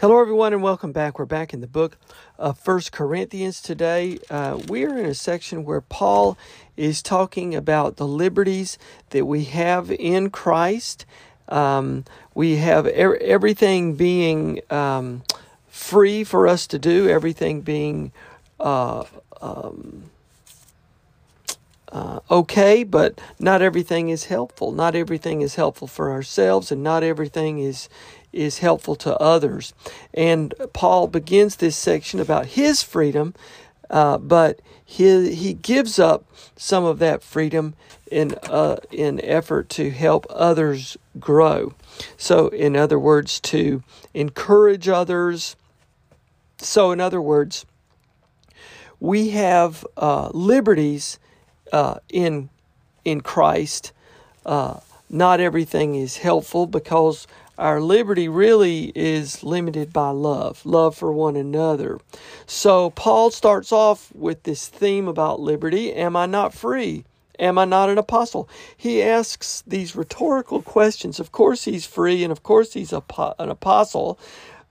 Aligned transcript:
Hello, 0.00 0.20
everyone, 0.20 0.52
and 0.52 0.62
welcome 0.62 0.92
back. 0.92 1.18
We're 1.18 1.24
back 1.24 1.52
in 1.52 1.60
the 1.60 1.66
book 1.66 1.98
of 2.38 2.56
First 2.56 2.92
Corinthians 2.92 3.60
today. 3.60 4.20
Uh, 4.30 4.60
we 4.68 4.84
are 4.84 4.96
in 4.96 5.06
a 5.06 5.12
section 5.12 5.64
where 5.64 5.80
Paul 5.80 6.38
is 6.76 7.02
talking 7.02 7.52
about 7.52 7.96
the 7.96 8.06
liberties 8.06 8.78
that 9.10 9.24
we 9.24 9.42
have 9.46 9.90
in 9.90 10.30
Christ. 10.30 11.04
Um, 11.48 12.04
we 12.32 12.58
have 12.58 12.86
er- 12.86 13.18
everything 13.20 13.96
being 13.96 14.60
um, 14.70 15.24
free 15.66 16.22
for 16.22 16.46
us 16.46 16.68
to 16.68 16.78
do, 16.78 17.08
everything 17.08 17.62
being 17.62 18.12
uh, 18.60 19.02
um, 19.40 20.10
uh, 21.90 22.20
okay, 22.30 22.84
but 22.84 23.20
not 23.40 23.62
everything 23.62 24.10
is 24.10 24.26
helpful. 24.26 24.72
Not 24.72 24.94
everything 24.94 25.40
is 25.40 25.54
helpful 25.54 25.88
for 25.88 26.10
ourselves, 26.10 26.70
and 26.70 26.82
not 26.82 27.02
everything 27.02 27.58
is 27.58 27.88
is 28.32 28.58
helpful 28.58 28.94
to 28.96 29.16
others. 29.18 29.72
And 30.14 30.54
Paul 30.72 31.06
begins 31.06 31.56
this 31.56 31.76
section 31.76 32.20
about 32.20 32.46
his 32.46 32.82
freedom, 32.82 33.34
uh, 33.90 34.18
but 34.18 34.60
he 34.84 35.34
he 35.34 35.54
gives 35.54 35.98
up 35.98 36.24
some 36.56 36.84
of 36.84 36.98
that 36.98 37.22
freedom 37.22 37.74
in 38.10 38.34
uh, 38.44 38.76
in 38.90 39.20
effort 39.22 39.68
to 39.70 39.90
help 39.90 40.26
others 40.30 40.96
grow. 41.18 41.74
So, 42.16 42.48
in 42.48 42.76
other 42.76 42.98
words, 42.98 43.40
to 43.40 43.82
encourage 44.14 44.88
others. 44.88 45.56
So, 46.58 46.90
in 46.90 47.00
other 47.00 47.20
words, 47.20 47.66
we 49.00 49.30
have 49.30 49.86
uh, 49.96 50.30
liberties 50.32 51.18
uh, 51.72 51.98
in 52.08 52.50
in 53.04 53.20
Christ. 53.20 53.92
Uh, 54.44 54.80
not 55.10 55.40
everything 55.40 55.94
is 55.94 56.18
helpful 56.18 56.66
because 56.66 57.26
our 57.58 57.80
liberty 57.80 58.28
really 58.28 58.92
is 58.94 59.42
limited 59.42 59.92
by 59.92 60.10
love, 60.10 60.64
love 60.64 60.96
for 60.96 61.12
one 61.12 61.34
another. 61.34 61.98
So 62.46 62.90
Paul 62.90 63.30
starts 63.30 63.72
off 63.72 64.12
with 64.14 64.44
this 64.44 64.68
theme 64.68 65.08
about 65.08 65.40
liberty. 65.40 65.92
Am 65.92 66.14
I 66.14 66.26
not 66.26 66.54
free? 66.54 67.04
Am 67.38 67.58
I 67.58 67.64
not 67.64 67.88
an 67.88 67.98
apostle? 67.98 68.48
He 68.76 69.02
asks 69.02 69.62
these 69.66 69.96
rhetorical 69.96 70.62
questions. 70.62 71.20
Of 71.20 71.32
course, 71.32 71.64
he's 71.64 71.86
free, 71.86 72.22
and 72.22 72.32
of 72.32 72.42
course, 72.42 72.72
he's 72.74 72.92
an 72.92 73.02
apostle. 73.38 74.18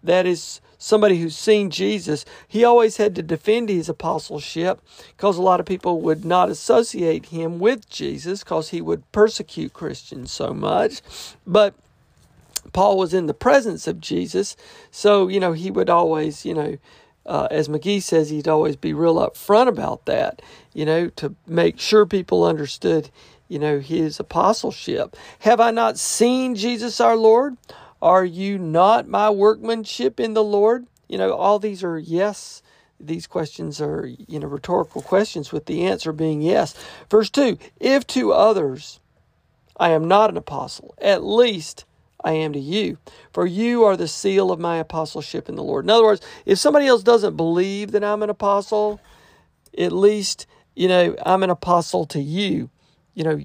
That 0.04 0.26
is 0.26 0.62
somebody 0.78 1.20
who's 1.20 1.38
seen 1.38 1.70
Jesus. 1.70 2.26
He 2.48 2.64
always 2.64 2.98
had 2.98 3.16
to 3.16 3.24
defend 3.24 3.70
his 3.70 3.90
apostleship 3.90 4.82
because 5.16 5.38
a 5.38 5.42
lot 5.42 5.60
of 5.60 5.66
people 5.66 6.02
would 6.02 6.26
not 6.26 6.50
associate 6.50 7.28
him 7.28 7.60
with 7.60 7.90
Jesus 7.90 8.44
because 8.44 8.70
he 8.70 8.82
would 8.82 9.10
persecute 9.12 9.74
Christians 9.74 10.32
so 10.32 10.54
much. 10.54 11.02
But 11.46 11.74
Paul 12.74 12.98
was 12.98 13.14
in 13.14 13.28
the 13.28 13.34
presence 13.34 13.88
of 13.88 14.02
Jesus, 14.02 14.56
so 14.92 15.28
you 15.28 15.40
know 15.40 15.54
he 15.54 15.72
would 15.72 15.90
always, 15.90 16.46
you 16.46 16.54
know, 16.54 16.78
uh, 17.26 17.48
as 17.52 17.68
McGee 17.68 18.02
says, 18.02 18.30
he'd 18.30 18.48
always 18.48 18.76
be 18.76 18.94
real 18.94 19.16
upfront 19.16 19.68
about 19.68 20.06
that, 20.06 20.42
you 20.74 20.86
know, 20.86 21.10
to 21.10 21.36
make 21.46 21.80
sure 21.80 22.06
people 22.06 22.46
understood, 22.46 23.10
you 23.48 23.60
know, 23.60 23.80
his 23.80 24.20
apostleship. 24.20 25.16
Have 25.40 25.60
I 25.60 25.72
not 25.72 25.98
seen 25.98 26.56
Jesus 26.56 27.02
our 27.02 27.18
Lord? 27.18 27.58
Are 28.02 28.26
you 28.26 28.58
not 28.58 29.08
my 29.08 29.30
workmanship 29.30 30.20
in 30.20 30.34
the 30.34 30.44
Lord? 30.44 30.86
You 31.08 31.18
know, 31.18 31.34
all 31.34 31.60
these 31.60 31.84
are 31.84 31.98
yes. 31.98 32.62
These 33.00 33.28
questions 33.28 33.80
are, 33.80 34.06
you 34.06 34.40
know, 34.40 34.48
rhetorical 34.48 35.02
questions 35.02 35.52
with 35.52 35.66
the 35.66 35.86
answer 35.86 36.12
being 36.12 36.42
yes. 36.42 36.74
Verse 37.10 37.30
2 37.30 37.58
If 37.80 38.06
to 38.08 38.34
others 38.34 39.00
I 39.78 39.90
am 39.92 40.08
not 40.08 40.30
an 40.30 40.38
apostle, 40.38 40.96
at 41.00 41.24
least 41.24 41.86
I 42.24 42.34
am 42.34 42.54
to 42.54 42.60
you. 42.60 42.98
For 43.32 43.46
you 43.46 43.84
are 43.84 43.96
the 43.96 44.08
seal 44.08 44.52
of 44.52 44.60
my 44.60 44.78
apostleship 44.78 45.48
in 45.48 45.56
the 45.56 45.64
Lord. 45.64 45.86
In 45.86 45.90
other 45.90 46.04
words, 46.04 46.22
if 46.46 46.58
somebody 46.58 46.88
else 46.88 47.04
doesn't 47.04 47.38
believe 47.38 47.92
that 47.92 48.04
I'm 48.04 48.24
an 48.24 48.30
apostle, 48.30 49.00
at 49.78 49.92
least, 49.92 50.48
you 50.76 50.88
know, 50.88 51.16
I'm 51.26 51.44
an 51.44 51.52
apostle 51.52 52.06
to 52.08 52.20
you. 52.20 52.70
You 53.14 53.24
know, 53.24 53.42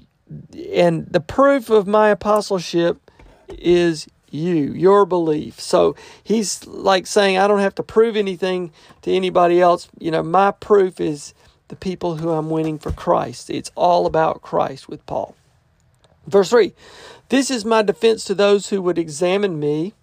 and 0.71 1.07
the 1.07 1.19
proof 1.19 1.69
of 1.69 1.87
my 1.87 2.09
apostleship 2.09 3.11
is 3.47 4.07
you, 4.33 4.73
your 4.73 5.05
belief. 5.05 5.59
So 5.59 5.95
he's 6.23 6.65
like 6.65 7.07
saying, 7.07 7.37
I 7.37 7.47
don't 7.47 7.59
have 7.59 7.75
to 7.75 7.83
prove 7.83 8.15
anything 8.15 8.71
to 9.03 9.11
anybody 9.11 9.61
else. 9.61 9.87
You 9.99 10.11
know, 10.11 10.23
my 10.23 10.51
proof 10.51 10.99
is 10.99 11.33
the 11.67 11.75
people 11.75 12.17
who 12.17 12.31
I'm 12.31 12.49
winning 12.49 12.79
for 12.79 12.91
Christ. 12.91 13.49
It's 13.49 13.71
all 13.75 14.05
about 14.05 14.41
Christ 14.41 14.89
with 14.89 15.05
Paul. 15.05 15.35
Verse 16.27 16.49
3 16.49 16.73
This 17.29 17.51
is 17.51 17.65
my 17.65 17.81
defense 17.81 18.23
to 18.25 18.35
those 18.35 18.69
who 18.69 18.81
would 18.81 18.97
examine 18.97 19.59
me. 19.59 19.93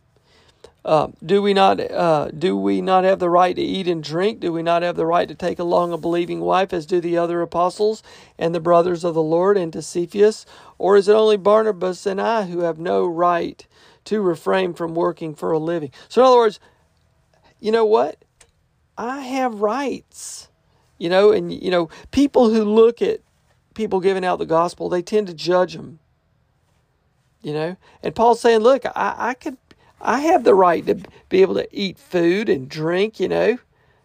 Uh, 0.83 1.09
do 1.25 1.43
we 1.43 1.53
not 1.53 1.79
uh, 1.79 2.31
do 2.31 2.57
we 2.57 2.81
not 2.81 3.05
have 3.05 3.19
the 3.19 3.29
right 3.29 3.55
to 3.55 3.63
eat 3.63 3.87
and 3.87 4.03
drink? 4.03 4.41
Do 4.41 4.51
we 4.51 4.63
not 4.63 4.83
have 4.83 4.97
the 4.97 5.05
right 5.05 5.29
to 5.29 5.35
take 5.35 5.59
along 5.59 5.93
a 5.93 5.99
believing 5.99 6.41
wife, 6.41 6.73
as 6.73 6.87
do 6.87 7.01
the 7.03 7.19
other 7.19 7.43
apostles 7.43 8.03
and 8.39 8.55
the 8.55 8.61
brothers 8.61 9.05
of 9.05 9.13
the 9.13 9.23
Lord 9.23 9.59
and 9.59 9.73
to 9.75 9.83
Cephas? 9.83 10.47
Or 10.79 10.97
is 10.97 11.07
it 11.07 11.15
only 11.15 11.37
Barnabas 11.37 12.07
and 12.07 12.19
I 12.19 12.45
who 12.45 12.61
have 12.61 12.79
no 12.79 13.07
right 13.07 13.67
to 14.06 14.21
refrain 14.21 14.75
from 14.75 14.94
working 14.94 15.34
for 15.34 15.53
a 15.53 15.59
living? 15.59 15.91
So, 16.09 16.22
in 16.22 16.27
other 16.27 16.37
words, 16.37 16.61
you 17.61 17.72
know 17.72 17.84
what? 17.84 18.25
I 18.97 19.21
have 19.21 19.61
rights. 19.61 20.49
You 20.99 21.09
know, 21.09 21.33
and 21.33 21.50
you 21.53 21.71
know, 21.71 21.88
people 22.10 22.50
who 22.50 22.62
look 22.62 23.00
at 23.00 23.21
people 23.75 24.00
giving 24.00 24.25
out 24.25 24.39
the 24.39 24.47
gospel, 24.47 24.89
they 24.89 25.00
tend 25.00 25.28
to 25.28 25.34
judge 25.34 25.75
them 25.75 25.99
you 27.43 27.53
know 27.53 27.77
and 28.03 28.15
paul's 28.15 28.41
saying 28.41 28.60
look 28.60 28.84
i 28.86 29.15
i 29.19 29.34
could 29.34 29.57
i 30.01 30.21
have 30.21 30.45
the 30.45 30.54
right 30.54 30.86
to 30.86 30.95
be 31.28 31.42
able 31.42 31.54
to 31.54 31.69
eat 31.72 31.98
food 31.98 32.48
and 32.48 32.69
drink 32.69 33.19
you 33.21 33.28
know 33.28 33.59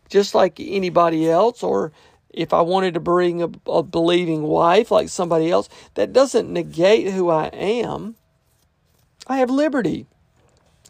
just 0.10 0.36
like 0.36 0.60
anybody 0.60 1.30
else 1.30 1.64
or 1.64 1.92
if 2.30 2.54
i 2.54 2.62
wanted 2.62 2.94
to 2.94 3.00
bring 3.00 3.42
a, 3.42 3.50
a 3.68 3.84
believing 3.84 4.44
wife 4.44 4.92
like 4.92 5.10
somebody 5.10 5.50
else 5.50 5.70
that 5.96 6.14
doesn't 6.14 6.52
negate 6.52 7.12
who 7.12 7.30
i 7.30 7.46
am 7.48 8.16
i 9.28 9.38
have 9.38 9.50
liberty 9.50 10.06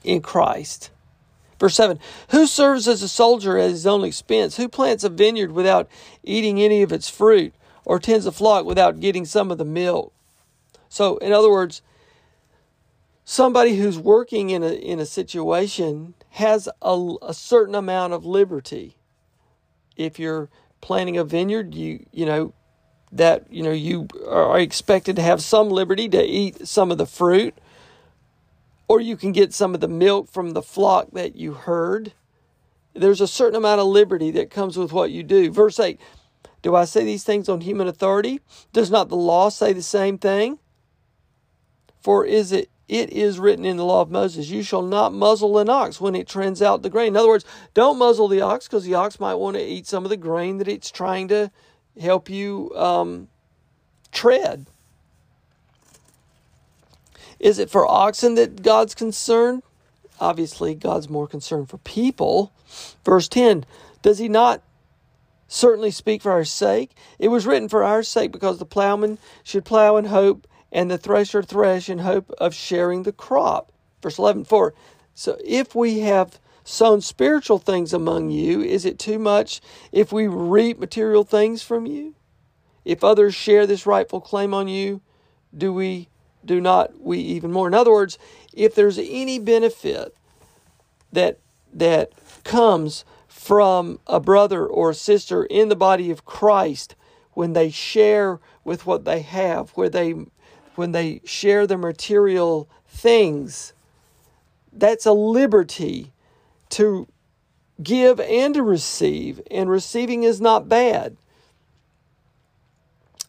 in 0.04 0.22
christ 0.22 0.92
Verse 1.60 1.76
7 1.76 2.00
Who 2.30 2.48
serves 2.48 2.88
as 2.88 3.02
a 3.02 3.08
soldier 3.08 3.58
at 3.58 3.70
his 3.70 3.88
own 3.88 4.04
expense? 4.04 4.58
Who 4.58 4.68
plants 4.68 5.04
a 5.04 5.10
vineyard 5.10 5.52
without 5.52 5.90
eating 6.24 6.62
any 6.62 6.82
of 6.82 6.92
its 6.92 7.10
fruit? 7.10 7.54
Or 7.86 8.00
tends 8.00 8.26
a 8.26 8.32
flock 8.32 8.66
without 8.66 9.00
getting 9.00 9.26
some 9.26 9.52
of 9.52 9.58
the 9.58 9.66
milk? 9.66 10.12
So, 10.90 11.18
in 11.18 11.32
other 11.32 11.52
words, 11.52 11.82
somebody 13.24 13.76
who's 13.76 14.00
working 14.00 14.50
in 14.50 14.64
a 14.64 14.72
in 14.72 15.00
a 15.00 15.06
situation 15.06 16.16
has 16.32 16.68
a, 16.82 17.14
a 17.22 17.34
certain 17.34 17.76
amount 17.76 18.14
of 18.14 18.26
liberty. 18.26 18.98
If 19.96 20.20
you're 20.20 20.50
planting 20.82 21.18
a 21.18 21.24
vineyard, 21.24 21.76
you 21.76 22.06
you 22.12 22.26
know 22.26 22.54
that 23.12 23.52
you 23.52 23.62
know 23.62 23.72
you 23.72 24.08
are 24.28 24.60
expected 24.60 25.16
to 25.18 25.22
have 25.22 25.44
some 25.44 25.70
liberty 25.70 26.10
to 26.10 26.24
eat 26.24 26.68
some 26.68 26.92
of 26.92 26.98
the 26.98 27.06
fruit. 27.06 27.56
Or 28.88 29.00
you 29.00 29.18
can 29.18 29.32
get 29.32 29.54
some 29.54 29.74
of 29.74 29.82
the 29.82 29.88
milk 29.88 30.30
from 30.30 30.52
the 30.52 30.62
flock 30.62 31.08
that 31.14 31.36
you 31.36 31.54
herd. 31.54 32.14
There's 32.94 33.22
a 33.22 33.28
certain 33.28 33.56
amount 33.56 33.82
of 33.82 33.88
liberty 33.88 34.32
that 34.32 34.50
comes 34.50 34.78
with 34.78 34.94
what 34.94 35.12
you 35.12 35.24
do. 35.24 35.52
Verse 35.52 35.80
8 35.80 36.00
Do 36.62 36.76
I 36.76 36.86
say 36.86 37.04
these 37.04 37.24
things 37.24 37.50
on 37.50 37.62
human 37.62 37.88
authority? 37.88 38.42
Does 38.74 38.92
not 38.92 39.10
the 39.10 39.16
law 39.16 39.50
say 39.50 39.74
the 39.74 39.82
same 39.82 40.18
thing? 40.18 40.60
For 42.00 42.26
is 42.26 42.52
it 42.52 42.70
it 42.88 43.10
is 43.12 43.40
written 43.40 43.66
in 43.66 43.78
the 43.78 43.86
law 43.86 44.02
of 44.02 44.12
Moses, 44.12 44.50
you 44.50 44.62
shall 44.62 44.84
not 44.84 45.12
muzzle 45.12 45.58
an 45.58 45.70
ox 45.70 46.00
when 46.00 46.14
it 46.14 46.28
trends 46.28 46.62
out 46.62 46.84
the 46.84 46.90
grain. 46.90 47.10
In 47.10 47.18
other 47.18 47.30
words, 47.30 47.46
don't 47.74 47.98
muzzle 47.98 48.28
the 48.28 48.42
ox 48.42 48.68
because 48.68 48.84
the 48.84 48.94
ox 48.94 49.20
might 49.20 49.34
want 49.36 49.56
to 49.58 49.64
eat 49.64 49.88
some 49.88 50.04
of 50.04 50.10
the 50.10 50.18
grain 50.18 50.60
that 50.60 50.68
it's 50.68 50.92
trying 50.92 51.28
to 51.30 51.52
help 52.00 52.30
you 52.30 52.72
um, 52.76 53.28
tread. 54.12 54.68
Is 57.40 57.60
it 57.60 57.70
for 57.70 57.86
oxen 57.86 58.36
that 58.36 58.62
God's 58.62 58.96
concerned? 58.96 59.64
Obviously, 60.20 60.76
God's 60.76 61.10
more 61.10 61.28
concerned 61.28 61.70
for 61.70 61.78
people. 61.80 62.54
Verse 63.04 63.28
10 63.28 63.66
Does 64.02 64.20
he 64.20 64.30
not 64.30 64.62
certainly 65.48 65.92
speak 65.92 66.22
for 66.22 66.32
our 66.32 66.46
sake? 66.46 66.92
It 67.20 67.28
was 67.28 67.46
written 67.46 67.70
for 67.70 67.84
our 67.84 68.04
sake 68.04 68.32
because 68.32 68.60
the 68.60 68.66
plowman 68.66 69.18
should 69.44 69.66
plow 69.66 69.98
in 69.98 70.06
hope 70.06 70.48
and 70.72 70.90
the 70.90 70.98
thresher 70.98 71.44
thresh 71.44 71.90
in 71.90 72.00
hope 72.00 72.32
of 72.38 72.54
sharing 72.54 73.04
the 73.04 73.12
crop. 73.12 73.72
Verse 74.02 74.18
11 74.18 74.46
For 74.46 74.74
so 75.14 75.38
if 75.44 75.74
we 75.74 76.00
have 76.00 76.40
sown 76.66 77.00
spiritual 77.00 77.60
things 77.60 77.94
among 77.94 78.32
you, 78.32 78.62
is 78.62 78.86
it 78.86 79.00
too 79.00 79.20
much 79.20 79.62
if 79.92 80.12
we 80.12 80.28
reap 80.28 80.80
material 80.80 81.24
things 81.24 81.62
from 81.62 81.86
you? 81.86 82.16
If 82.84 83.04
others 83.04 83.34
share 83.34 83.66
this 83.66 83.86
rightful 83.86 84.22
claim 84.22 84.54
on 84.54 84.68
you, 84.68 85.02
do 85.56 85.74
we 85.74 86.10
do 86.46 86.62
not 86.62 87.02
we 87.02 87.20
even 87.20 87.52
more? 87.52 87.68
In 87.68 87.74
other 87.74 87.92
words, 87.92 88.18
if 88.54 88.76
there's 88.76 88.98
any 89.00 89.40
benefit 89.40 90.16
that 91.12 91.40
that 91.74 92.12
comes 92.44 93.04
from 93.28 94.00
a 94.08 94.20
brother 94.20 94.66
or 94.66 94.92
a 94.92 94.96
sister 94.96 95.44
in 95.46 95.70
the 95.70 95.76
body 95.76 96.10
of 96.10 96.26
Christ 96.26 96.96
when 97.34 97.54
they 97.54 97.70
share 97.70 98.40
with 98.64 98.86
what 98.86 99.06
they 99.06 99.22
have, 99.22 99.72
where 99.72 99.90
they 99.90 100.16
when 100.76 100.92
they 100.92 101.22
share 101.26 101.68
the 101.68 101.78
material 101.78 102.70
things, 102.88 103.74
that's 104.72 105.06
a 105.06 105.14
liberty 105.14 106.12
to 106.70 107.08
give 107.82 108.20
and 108.20 108.54
to 108.54 108.64
receive, 108.64 109.42
and 109.52 109.70
receiving 109.70 110.24
is 110.24 110.40
not 110.42 110.70
bad. 110.70 111.18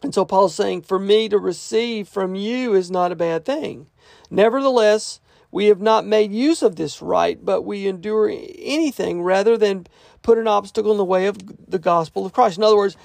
And 0.02 0.14
so 0.14 0.24
Paul's 0.24 0.54
saying, 0.54 0.82
For 0.82 0.98
me 0.98 1.28
to 1.28 1.38
receive 1.38 2.08
from 2.08 2.34
you 2.34 2.74
is 2.74 2.90
not 2.90 3.12
a 3.12 3.16
bad 3.16 3.44
thing. 3.44 3.86
Nevertheless, 4.30 5.20
we 5.50 5.66
have 5.66 5.80
not 5.80 6.06
made 6.06 6.32
use 6.32 6.62
of 6.62 6.76
this 6.76 7.00
right, 7.00 7.42
but 7.42 7.62
we 7.62 7.86
endure 7.86 8.28
anything 8.28 9.22
rather 9.22 9.56
than 9.56 9.86
put 10.22 10.38
an 10.38 10.48
obstacle 10.48 10.90
in 10.92 10.98
the 10.98 11.04
way 11.04 11.26
of 11.26 11.38
the 11.70 11.78
gospel 11.78 12.26
of 12.26 12.32
Christ. 12.32 12.58
In 12.58 12.64
other 12.64 12.76
words, 12.76 12.96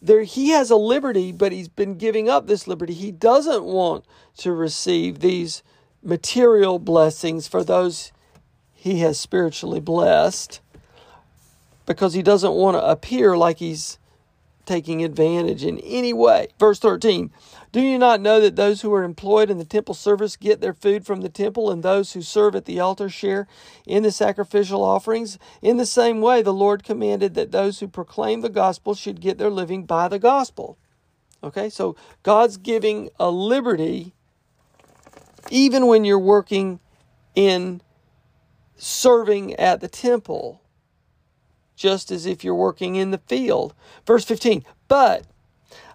there 0.00 0.22
he 0.22 0.50
has 0.50 0.70
a 0.70 0.76
liberty, 0.76 1.30
but 1.32 1.52
he's 1.52 1.68
been 1.68 1.96
giving 1.96 2.28
up 2.28 2.46
this 2.46 2.66
liberty. 2.66 2.94
He 2.94 3.12
doesn't 3.12 3.64
want 3.64 4.04
to 4.38 4.52
receive 4.52 5.18
these 5.18 5.62
material 6.02 6.78
blessings 6.78 7.46
for 7.46 7.62
those 7.62 8.12
he 8.72 9.00
has 9.00 9.20
spiritually 9.20 9.80
blessed 9.80 10.60
because 11.84 12.14
he 12.14 12.22
doesn't 12.22 12.54
want 12.54 12.76
to 12.76 12.82
appear 12.82 13.36
like 13.36 13.58
he's 13.58 13.98
taking 14.70 15.02
advantage 15.02 15.64
in 15.64 15.80
any 15.80 16.12
way. 16.12 16.46
Verse 16.56 16.78
13 16.78 17.32
Do 17.72 17.80
you 17.80 17.98
not 17.98 18.20
know 18.20 18.40
that 18.40 18.54
those 18.54 18.82
who 18.82 18.94
are 18.94 19.02
employed 19.02 19.50
in 19.50 19.58
the 19.58 19.64
temple 19.64 19.94
service 19.94 20.36
get 20.36 20.60
their 20.60 20.72
food 20.72 21.04
from 21.04 21.22
the 21.22 21.28
temple, 21.28 21.72
and 21.72 21.82
those 21.82 22.12
who 22.12 22.22
serve 22.22 22.54
at 22.54 22.66
the 22.66 22.78
altar 22.78 23.08
share 23.08 23.48
in 23.84 24.04
the 24.04 24.12
sacrificial 24.12 24.84
offerings? 24.84 25.38
In 25.60 25.76
the 25.76 25.84
same 25.84 26.20
way, 26.20 26.40
the 26.40 26.54
Lord 26.54 26.84
commanded 26.84 27.34
that 27.34 27.50
those 27.50 27.80
who 27.80 27.88
proclaim 27.88 28.42
the 28.42 28.48
gospel 28.48 28.94
should 28.94 29.20
get 29.20 29.38
their 29.38 29.50
living 29.50 29.86
by 29.86 30.06
the 30.06 30.20
gospel. 30.20 30.78
Okay, 31.42 31.68
so 31.68 31.96
God's 32.22 32.56
giving 32.56 33.10
a 33.18 33.28
liberty 33.28 34.14
even 35.50 35.88
when 35.88 36.04
you're 36.04 36.16
working 36.16 36.78
in 37.34 37.80
serving 38.76 39.54
at 39.54 39.80
the 39.80 39.88
temple 39.88 40.59
just 41.80 42.10
as 42.10 42.26
if 42.26 42.44
you're 42.44 42.54
working 42.54 42.94
in 42.94 43.10
the 43.10 43.16
field. 43.16 43.72
Verse 44.06 44.22
15, 44.26 44.66
but 44.86 45.24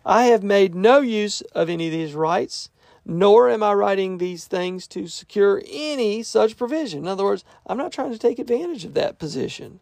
I 0.03 0.23
have 0.25 0.41
made 0.41 0.73
no 0.73 0.99
use 0.99 1.41
of 1.53 1.69
any 1.69 1.85
of 1.85 1.91
these 1.91 2.15
rights, 2.15 2.71
nor 3.05 3.51
am 3.51 3.61
I 3.61 3.71
writing 3.73 4.17
these 4.17 4.45
things 4.45 4.87
to 4.87 5.05
secure 5.05 5.61
any 5.69 6.23
such 6.23 6.57
provision. 6.57 7.01
In 7.01 7.07
other 7.07 7.23
words, 7.23 7.45
I'm 7.67 7.77
not 7.77 7.91
trying 7.91 8.11
to 8.11 8.17
take 8.17 8.39
advantage 8.39 8.83
of 8.83 8.95
that 8.95 9.19
position. 9.19 9.79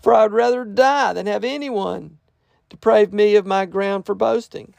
For 0.00 0.14
I 0.14 0.22
would 0.22 0.32
rather 0.32 0.64
die 0.64 1.12
than 1.12 1.26
have 1.26 1.44
anyone 1.44 2.16
deprave 2.70 3.12
me 3.12 3.36
of 3.36 3.44
my 3.44 3.66
ground 3.66 4.06
for 4.06 4.14
boasting. 4.14 4.72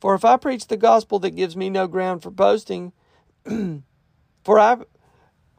For 0.00 0.14
if 0.14 0.24
I 0.24 0.38
preach 0.38 0.68
the 0.68 0.78
gospel 0.78 1.18
that 1.18 1.36
gives 1.36 1.54
me 1.54 1.68
no 1.68 1.86
ground 1.86 2.22
for 2.22 2.30
boasting, 2.30 2.94
for 3.44 4.58
I 4.58 4.78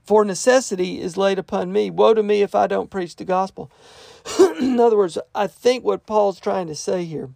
for 0.03 0.25
necessity 0.25 0.99
is 0.99 1.17
laid 1.17 1.39
upon 1.39 1.71
me. 1.71 1.89
Woe 1.89 2.13
to 2.13 2.23
me 2.23 2.41
if 2.41 2.55
I 2.55 2.67
don't 2.67 2.89
preach 2.89 3.15
the 3.15 3.25
gospel. 3.25 3.71
in 4.59 4.79
other 4.79 4.97
words, 4.97 5.17
I 5.33 5.47
think 5.47 5.83
what 5.83 6.05
Paul's 6.05 6.39
trying 6.39 6.67
to 6.67 6.75
say 6.75 7.05
here 7.05 7.29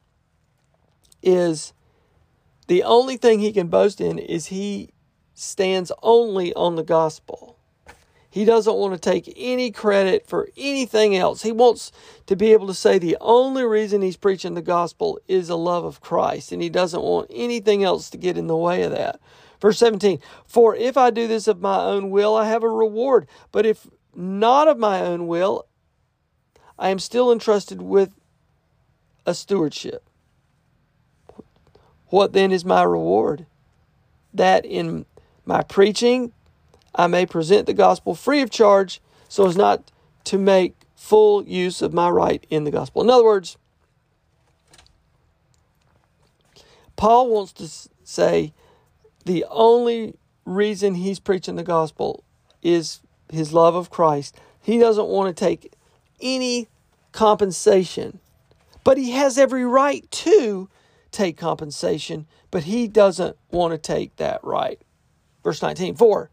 is 1.22 1.74
the 2.68 2.84
only 2.84 3.18
thing 3.18 3.40
he 3.40 3.52
can 3.52 3.68
boast 3.68 4.02
in 4.02 4.19
is 4.19 4.48
he 4.48 4.90
stands 5.34 5.92
only 6.02 6.54
on 6.54 6.75
the 6.75 6.84
gospel. 6.84 7.58
He 8.30 8.46
doesn't 8.46 8.75
want 8.75 8.94
to 8.94 9.00
take 9.00 9.34
any 9.36 9.72
credit 9.72 10.28
for 10.28 10.50
anything 10.58 11.16
else. 11.16 11.42
He 11.42 11.52
wants 11.52 11.92
to 12.28 12.36
be 12.36 12.52
able 12.52 12.68
to 12.68 12.74
say 12.74 13.00
the 13.00 13.18
only 13.22 13.64
reason 13.64 14.02
he's 14.02 14.18
preaching 14.18 14.54
the 14.54 14.62
gospel 14.62 15.19
is 15.28 15.50
a 15.50 15.56
love 15.56 15.86
of 15.86 16.02
Christ, 16.02 16.52
and 16.52 16.62
he 16.62 16.69
doesn't 16.69 17.02
want 17.02 17.31
anything 17.34 17.84
else 17.84 18.10
to 18.12 18.18
get 18.18 18.38
in 18.38 18.48
the 18.48 18.56
way 18.56 18.84
of 18.84 18.92
that. 18.92 19.19
Verse 19.59 19.77
17 19.80 20.19
For 20.45 20.75
if 20.75 20.98
I 20.98 21.09
do 21.09 21.27
this 21.27 21.48
of 21.48 21.62
my 21.62 21.80
own 21.80 22.09
will, 22.09 22.36
I 22.36 22.45
have 22.45 22.63
a 22.63 22.69
reward. 22.69 23.27
But 23.51 23.65
if 23.65 23.88
not 24.15 24.68
of 24.68 24.77
my 24.77 25.01
own 25.01 25.27
will, 25.27 25.65
I 26.77 26.89
am 26.89 27.00
still 27.00 27.31
entrusted 27.31 27.81
with 27.81 28.12
a 29.25 29.33
stewardship. 29.33 30.04
What 32.07 32.33
then 32.33 32.51
is 32.51 32.63
my 32.63 32.83
reward? 32.83 33.45
That 34.33 34.66
in 34.66 35.06
my 35.45 35.64
preaching 35.64 36.33
I 36.94 37.07
may 37.07 37.26
present 37.26 37.66
the 37.66 37.73
gospel 37.73 38.16
free 38.16 38.42
of 38.42 38.49
charge 38.49 39.02
so 39.28 39.45
as 39.45 39.57
not 39.57 39.92
to 40.26 40.37
make 40.37 40.76
full 40.95 41.44
use 41.44 41.81
of 41.81 41.94
my 41.94 42.09
right 42.09 42.45
in 42.49 42.64
the 42.64 42.71
gospel. 42.71 43.02
In 43.02 43.09
other 43.09 43.23
words, 43.23 43.57
Paul 46.95 47.30
wants 47.30 47.54
to 47.54 47.69
say, 48.04 48.54
the 49.28 49.46
only 49.50 50.16
reason 50.46 50.96
he's 50.96 51.19
preaching 51.19 51.56
the 51.56 51.64
gospel 51.64 52.24
is 52.64 53.02
his 53.31 53.54
love 53.54 53.76
of 53.76 53.90
Christ. 53.90 54.36
He 54.62 54.80
doesn't 54.80 55.07
want 55.07 55.36
to 55.36 55.46
take 55.46 55.74
any 56.19 56.68
compensation, 57.12 58.19
but 58.84 58.98
he 58.98 59.12
has 59.12 59.38
every 59.38 59.66
right 59.66 60.10
to 60.10 60.69
take 61.12 61.38
compensation, 61.38 62.26
but 62.52 62.64
he 62.64 62.88
doesn't 62.88 63.38
want 63.52 63.74
to 63.74 63.78
take 63.78 64.16
that 64.16 64.44
right. 64.44 64.81
Verse 65.44 65.62
19, 65.62 65.96
4. 65.96 66.31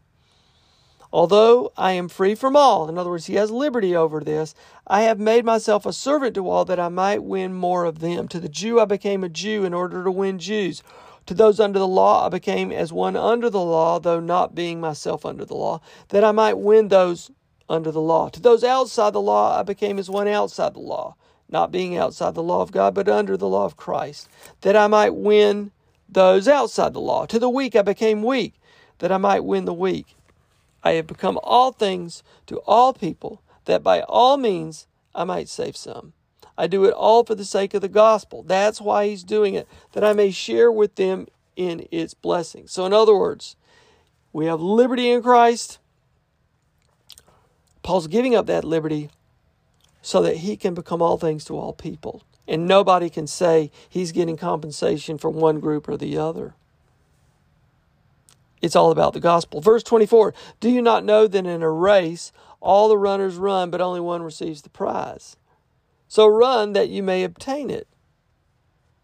Although 1.11 1.71
I 1.77 1.93
am 1.93 2.09
free 2.09 2.35
from 2.35 2.57
all, 2.57 2.89
in 2.89 2.97
other 2.97 3.09
words, 3.09 3.27
he 3.27 3.35
has 3.35 3.49
liberty 3.49 3.95
over 3.95 4.19
this, 4.19 4.53
I 4.85 5.03
have 5.03 5.19
made 5.19 5.45
myself 5.45 5.85
a 5.85 5.93
servant 5.93 6.35
to 6.35 6.49
all 6.49 6.65
that 6.65 6.79
I 6.79 6.89
might 6.89 7.23
win 7.23 7.53
more 7.53 7.85
of 7.85 7.99
them. 7.99 8.27
To 8.29 8.39
the 8.39 8.49
Jew 8.49 8.79
I 8.79 8.85
became 8.85 9.23
a 9.23 9.29
Jew 9.29 9.63
in 9.63 9.73
order 9.73 10.03
to 10.03 10.11
win 10.11 10.39
Jews. 10.39 10.83
To 11.25 11.33
those 11.33 11.59
under 11.59 11.79
the 11.79 11.87
law, 11.87 12.25
I 12.25 12.29
became 12.29 12.71
as 12.71 12.93
one 12.93 13.15
under 13.15 13.49
the 13.49 13.61
law, 13.61 13.99
though 13.99 14.19
not 14.19 14.53
being 14.53 14.79
myself 14.79 15.25
under 15.25 15.43
the 15.43 15.55
law, 15.55 15.81
that 16.09 16.23
I 16.23 16.31
might 16.31 16.59
win 16.59 16.89
those 16.89 17.31
under 17.67 17.91
the 17.91 18.01
law. 18.01 18.29
To 18.29 18.39
those 18.39 18.63
outside 18.63 19.13
the 19.13 19.21
law, 19.21 19.59
I 19.59 19.63
became 19.63 19.97
as 19.97 20.09
one 20.09 20.27
outside 20.27 20.75
the 20.75 20.81
law, 20.81 21.15
not 21.49 21.71
being 21.71 21.97
outside 21.97 22.35
the 22.35 22.43
law 22.43 22.61
of 22.61 22.71
God, 22.71 22.93
but 22.93 23.09
under 23.09 23.35
the 23.37 23.49
law 23.49 23.65
of 23.65 23.77
Christ, 23.77 24.29
that 24.61 24.75
I 24.75 24.85
might 24.85 25.15
win 25.15 25.71
those 26.07 26.47
outside 26.47 26.93
the 26.93 27.01
law. 27.01 27.25
To 27.25 27.39
the 27.39 27.49
weak, 27.49 27.75
I 27.75 27.81
became 27.81 28.21
weak, 28.21 28.53
that 28.99 29.11
I 29.11 29.17
might 29.17 29.43
win 29.43 29.65
the 29.65 29.73
weak. 29.73 30.15
I 30.83 30.91
have 30.91 31.07
become 31.07 31.39
all 31.41 31.71
things 31.71 32.21
to 32.45 32.57
all 32.67 32.93
people, 32.93 33.41
that 33.65 33.81
by 33.81 34.01
all 34.01 34.37
means 34.37 34.85
I 35.15 35.23
might 35.23 35.49
save 35.49 35.75
some. 35.75 36.13
I 36.57 36.67
do 36.67 36.85
it 36.85 36.93
all 36.93 37.23
for 37.23 37.35
the 37.35 37.45
sake 37.45 37.73
of 37.73 37.81
the 37.81 37.89
gospel. 37.89 38.43
That's 38.43 38.79
why 38.79 39.07
he's 39.07 39.23
doing 39.23 39.55
it, 39.55 39.67
that 39.91 40.03
I 40.03 40.13
may 40.13 40.31
share 40.31 40.71
with 40.71 40.95
them 40.95 41.27
in 41.55 41.87
its 41.91 42.13
blessings. 42.13 42.71
So, 42.71 42.85
in 42.85 42.93
other 42.93 43.15
words, 43.15 43.55
we 44.31 44.45
have 44.45 44.61
liberty 44.61 45.09
in 45.09 45.21
Christ. 45.21 45.79
Paul's 47.83 48.07
giving 48.07 48.35
up 48.35 48.47
that 48.47 48.63
liberty 48.63 49.09
so 50.01 50.21
that 50.21 50.37
he 50.37 50.55
can 50.55 50.73
become 50.73 51.01
all 51.01 51.17
things 51.17 51.45
to 51.45 51.57
all 51.57 51.73
people. 51.73 52.23
And 52.47 52.67
nobody 52.67 53.09
can 53.09 53.27
say 53.27 53.71
he's 53.89 54.11
getting 54.11 54.37
compensation 54.37 55.17
from 55.17 55.35
one 55.35 55.59
group 55.59 55.87
or 55.87 55.97
the 55.97 56.17
other. 56.17 56.53
it's 58.61 58.75
all 58.75 58.91
about 58.91 59.13
the 59.13 59.19
gospel. 59.19 59.61
Verse 59.61 59.83
24 59.83 60.33
Do 60.59 60.69
you 60.69 60.81
not 60.81 61.03
know 61.03 61.27
that 61.27 61.45
in 61.45 61.61
a 61.63 61.69
race 61.71 62.31
all 62.61 62.87
the 62.87 62.97
runners 62.97 63.35
run, 63.35 63.69
but 63.69 63.81
only 63.81 63.99
one 63.99 64.23
receives 64.23 64.61
the 64.61 64.69
prize? 64.69 65.37
So 66.07 66.27
run 66.27 66.73
that 66.73 66.89
you 66.89 67.03
may 67.03 67.23
obtain 67.23 67.69
it. 67.69 67.87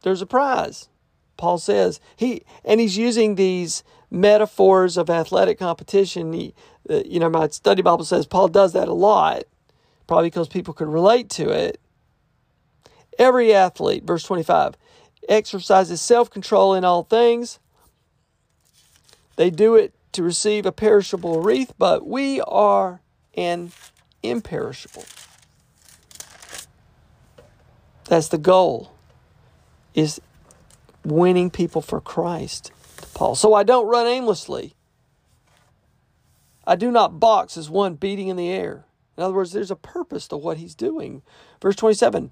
There's 0.03 0.21
a 0.21 0.25
prize. 0.25 0.89
Paul 1.37 1.57
says 1.57 1.99
he 2.15 2.43
and 2.63 2.79
he's 2.79 2.97
using 2.97 3.35
these 3.35 3.83
metaphors 4.11 4.97
of 4.97 5.09
athletic 5.09 5.57
competition. 5.57 6.33
He, 6.33 6.53
uh, 6.89 7.01
you 7.05 7.19
know, 7.19 7.29
my 7.29 7.47
study 7.47 7.81
Bible 7.81 8.05
says 8.05 8.27
Paul 8.27 8.47
does 8.47 8.73
that 8.73 8.87
a 8.87 8.93
lot, 8.93 9.43
probably 10.05 10.27
because 10.27 10.47
people 10.47 10.73
could 10.73 10.87
relate 10.87 11.29
to 11.31 11.49
it. 11.49 11.79
Every 13.17 13.53
athlete, 13.53 14.03
verse 14.03 14.23
25, 14.23 14.75
exercises 15.27 16.01
self 16.01 16.29
control 16.29 16.75
in 16.75 16.85
all 16.85 17.03
things. 17.03 17.59
They 19.35 19.49
do 19.49 19.75
it 19.75 19.93
to 20.11 20.23
receive 20.23 20.65
a 20.65 20.71
perishable 20.71 21.41
wreath, 21.41 21.73
but 21.77 22.05
we 22.05 22.41
are 22.41 23.01
an 23.35 23.71
imperishable. 24.21 25.05
That's 28.11 28.27
the 28.27 28.37
goal, 28.37 28.91
is 29.93 30.19
winning 31.05 31.49
people 31.49 31.81
for 31.81 32.01
Christ, 32.01 32.69
Paul. 33.13 33.35
So 33.35 33.53
I 33.53 33.63
don't 33.63 33.87
run 33.87 34.05
aimlessly. 34.05 34.75
I 36.67 36.75
do 36.75 36.91
not 36.91 37.21
box 37.21 37.55
as 37.55 37.69
one 37.69 37.93
beating 37.93 38.27
in 38.27 38.35
the 38.35 38.49
air. 38.49 38.83
In 39.15 39.23
other 39.23 39.33
words, 39.33 39.53
there's 39.53 39.71
a 39.71 39.77
purpose 39.77 40.27
to 40.27 40.35
what 40.35 40.57
he's 40.57 40.75
doing. 40.75 41.21
Verse 41.61 41.77
27 41.77 42.31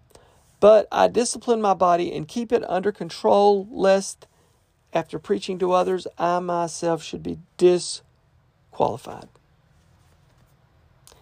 But 0.59 0.89
I 0.91 1.07
discipline 1.07 1.62
my 1.62 1.75
body 1.75 2.13
and 2.13 2.27
keep 2.27 2.51
it 2.51 2.69
under 2.69 2.91
control, 2.91 3.65
lest 3.71 4.27
after 4.91 5.17
preaching 5.17 5.57
to 5.59 5.71
others, 5.71 6.07
I 6.17 6.39
myself 6.39 7.01
should 7.01 7.24
be 7.24 7.39
disqualified. 7.55 9.29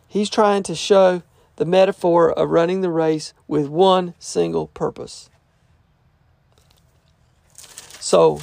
He's 0.08 0.32
trying 0.32 0.64
to 0.64 0.74
show 0.74 1.22
the 1.58 1.66
metaphor 1.66 2.32
of 2.32 2.50
running 2.50 2.82
the 2.82 2.90
race 2.90 3.34
with 3.48 3.68
one 3.68 4.14
single 4.20 4.68
purpose. 4.68 5.30
So, 8.00 8.40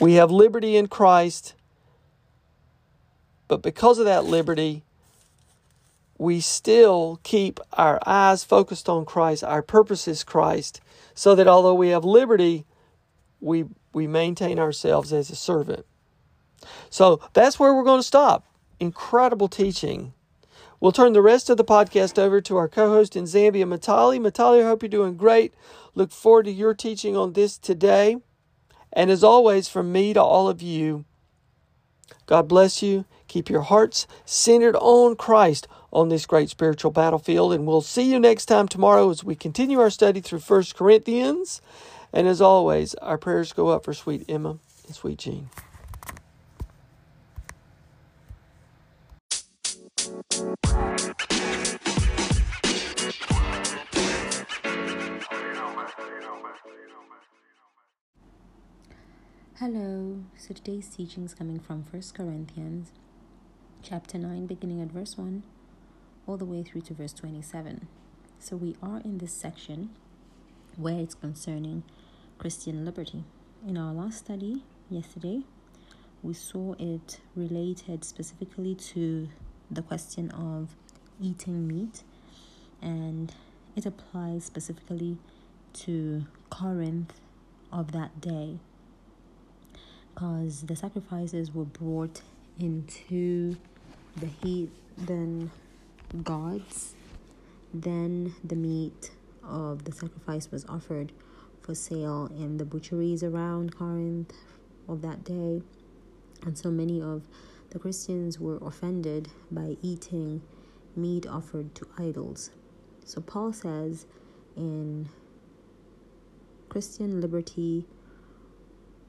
we 0.00 0.14
have 0.14 0.30
liberty 0.30 0.76
in 0.76 0.88
Christ, 0.88 1.54
but 3.48 3.62
because 3.62 3.98
of 3.98 4.04
that 4.06 4.24
liberty, 4.24 4.82
we 6.18 6.40
still 6.40 7.20
keep 7.22 7.60
our 7.74 8.00
eyes 8.04 8.42
focused 8.42 8.88
on 8.88 9.04
Christ. 9.04 9.44
Our 9.44 9.62
purpose 9.62 10.08
is 10.08 10.24
Christ, 10.24 10.80
so 11.14 11.34
that 11.34 11.46
although 11.46 11.74
we 11.74 11.90
have 11.90 12.04
liberty, 12.04 12.66
we 13.40 13.66
we 13.92 14.06
maintain 14.06 14.58
ourselves 14.58 15.12
as 15.12 15.30
a 15.30 15.36
servant. 15.36 15.86
So 16.90 17.20
that's 17.32 17.58
where 17.58 17.74
we're 17.74 17.84
going 17.84 18.00
to 18.00 18.06
stop. 18.06 18.46
Incredible 18.80 19.48
teaching. 19.48 20.12
We'll 20.80 20.92
turn 20.92 21.14
the 21.14 21.22
rest 21.22 21.48
of 21.48 21.56
the 21.56 21.64
podcast 21.64 22.18
over 22.18 22.40
to 22.42 22.56
our 22.56 22.68
co 22.68 22.90
host 22.90 23.16
in 23.16 23.24
Zambia, 23.24 23.64
Matali. 23.64 24.20
Matali, 24.20 24.60
I 24.60 24.66
hope 24.66 24.82
you're 24.82 24.88
doing 24.88 25.16
great. 25.16 25.54
Look 25.94 26.10
forward 26.10 26.44
to 26.44 26.52
your 26.52 26.74
teaching 26.74 27.16
on 27.16 27.32
this 27.32 27.56
today. 27.56 28.16
And 28.92 29.10
as 29.10 29.24
always, 29.24 29.68
from 29.68 29.92
me 29.92 30.12
to 30.12 30.22
all 30.22 30.48
of 30.48 30.62
you, 30.62 31.04
God 32.26 32.48
bless 32.48 32.82
you. 32.82 33.04
Keep 33.28 33.50
your 33.50 33.62
hearts 33.62 34.06
centered 34.24 34.76
on 34.76 35.16
Christ 35.16 35.66
on 35.92 36.08
this 36.08 36.26
great 36.26 36.50
spiritual 36.50 36.90
battlefield. 36.90 37.52
And 37.52 37.66
we'll 37.66 37.80
see 37.80 38.10
you 38.10 38.20
next 38.20 38.46
time 38.46 38.68
tomorrow 38.68 39.10
as 39.10 39.24
we 39.24 39.34
continue 39.34 39.80
our 39.80 39.90
study 39.90 40.20
through 40.20 40.40
First 40.40 40.76
Corinthians. 40.76 41.60
And 42.12 42.28
as 42.28 42.40
always, 42.40 42.94
our 42.96 43.18
prayers 43.18 43.52
go 43.52 43.68
up 43.68 43.84
for 43.84 43.94
sweet 43.94 44.24
Emma 44.28 44.58
and 44.86 44.94
sweet 44.94 45.18
Jean. 45.18 45.48
Hello. 50.38 50.54
So 60.36 60.52
today's 60.52 60.90
teaching 60.90 61.24
is 61.24 61.32
coming 61.32 61.58
from 61.58 61.84
1 61.84 62.02
Corinthians 62.14 62.92
chapter 63.82 64.18
9 64.18 64.46
beginning 64.46 64.82
at 64.82 64.88
verse 64.88 65.16
1 65.16 65.42
all 66.26 66.36
the 66.36 66.44
way 66.44 66.62
through 66.62 66.82
to 66.82 66.92
verse 66.92 67.14
27. 67.14 67.88
So 68.38 68.56
we 68.56 68.76
are 68.82 69.00
in 69.00 69.16
this 69.16 69.32
section 69.32 69.88
where 70.76 70.98
it's 70.98 71.14
concerning 71.14 71.82
Christian 72.36 72.84
liberty. 72.84 73.24
In 73.66 73.78
our 73.78 73.94
last 73.94 74.18
study 74.18 74.64
yesterday, 74.90 75.44
we 76.22 76.34
saw 76.34 76.74
it 76.78 77.20
related 77.34 78.04
specifically 78.04 78.74
to 78.74 79.30
the 79.70 79.82
question 79.82 80.30
of 80.30 80.74
eating 81.20 81.66
meat, 81.66 82.02
and 82.80 83.32
it 83.74 83.86
applies 83.86 84.44
specifically 84.44 85.18
to 85.72 86.26
Corinth 86.50 87.20
of 87.72 87.92
that 87.92 88.20
day 88.20 88.58
because 90.16 90.62
the 90.62 90.74
sacrifices 90.74 91.54
were 91.54 91.64
brought 91.64 92.22
into 92.58 93.54
the 94.16 94.26
heathen 94.42 95.50
gods, 96.22 96.94
then 97.74 98.34
the 98.42 98.56
meat 98.56 99.10
of 99.44 99.84
the 99.84 99.92
sacrifice 99.92 100.50
was 100.50 100.64
offered 100.66 101.12
for 101.60 101.74
sale 101.74 102.30
in 102.34 102.56
the 102.56 102.64
butcheries 102.64 103.22
around 103.22 103.76
Corinth 103.76 104.32
of 104.88 105.02
that 105.02 105.22
day. 105.22 105.60
And 106.42 106.56
so 106.56 106.70
many 106.70 107.02
of 107.02 107.28
the 107.76 107.80
Christians 107.80 108.40
were 108.40 108.56
offended 108.62 109.28
by 109.50 109.76
eating 109.82 110.40
meat 110.96 111.26
offered 111.26 111.74
to 111.74 111.86
idols. 111.98 112.48
So 113.04 113.20
Paul 113.20 113.52
says 113.52 114.06
in 114.56 115.10
Christian 116.70 117.20
liberty, 117.20 117.84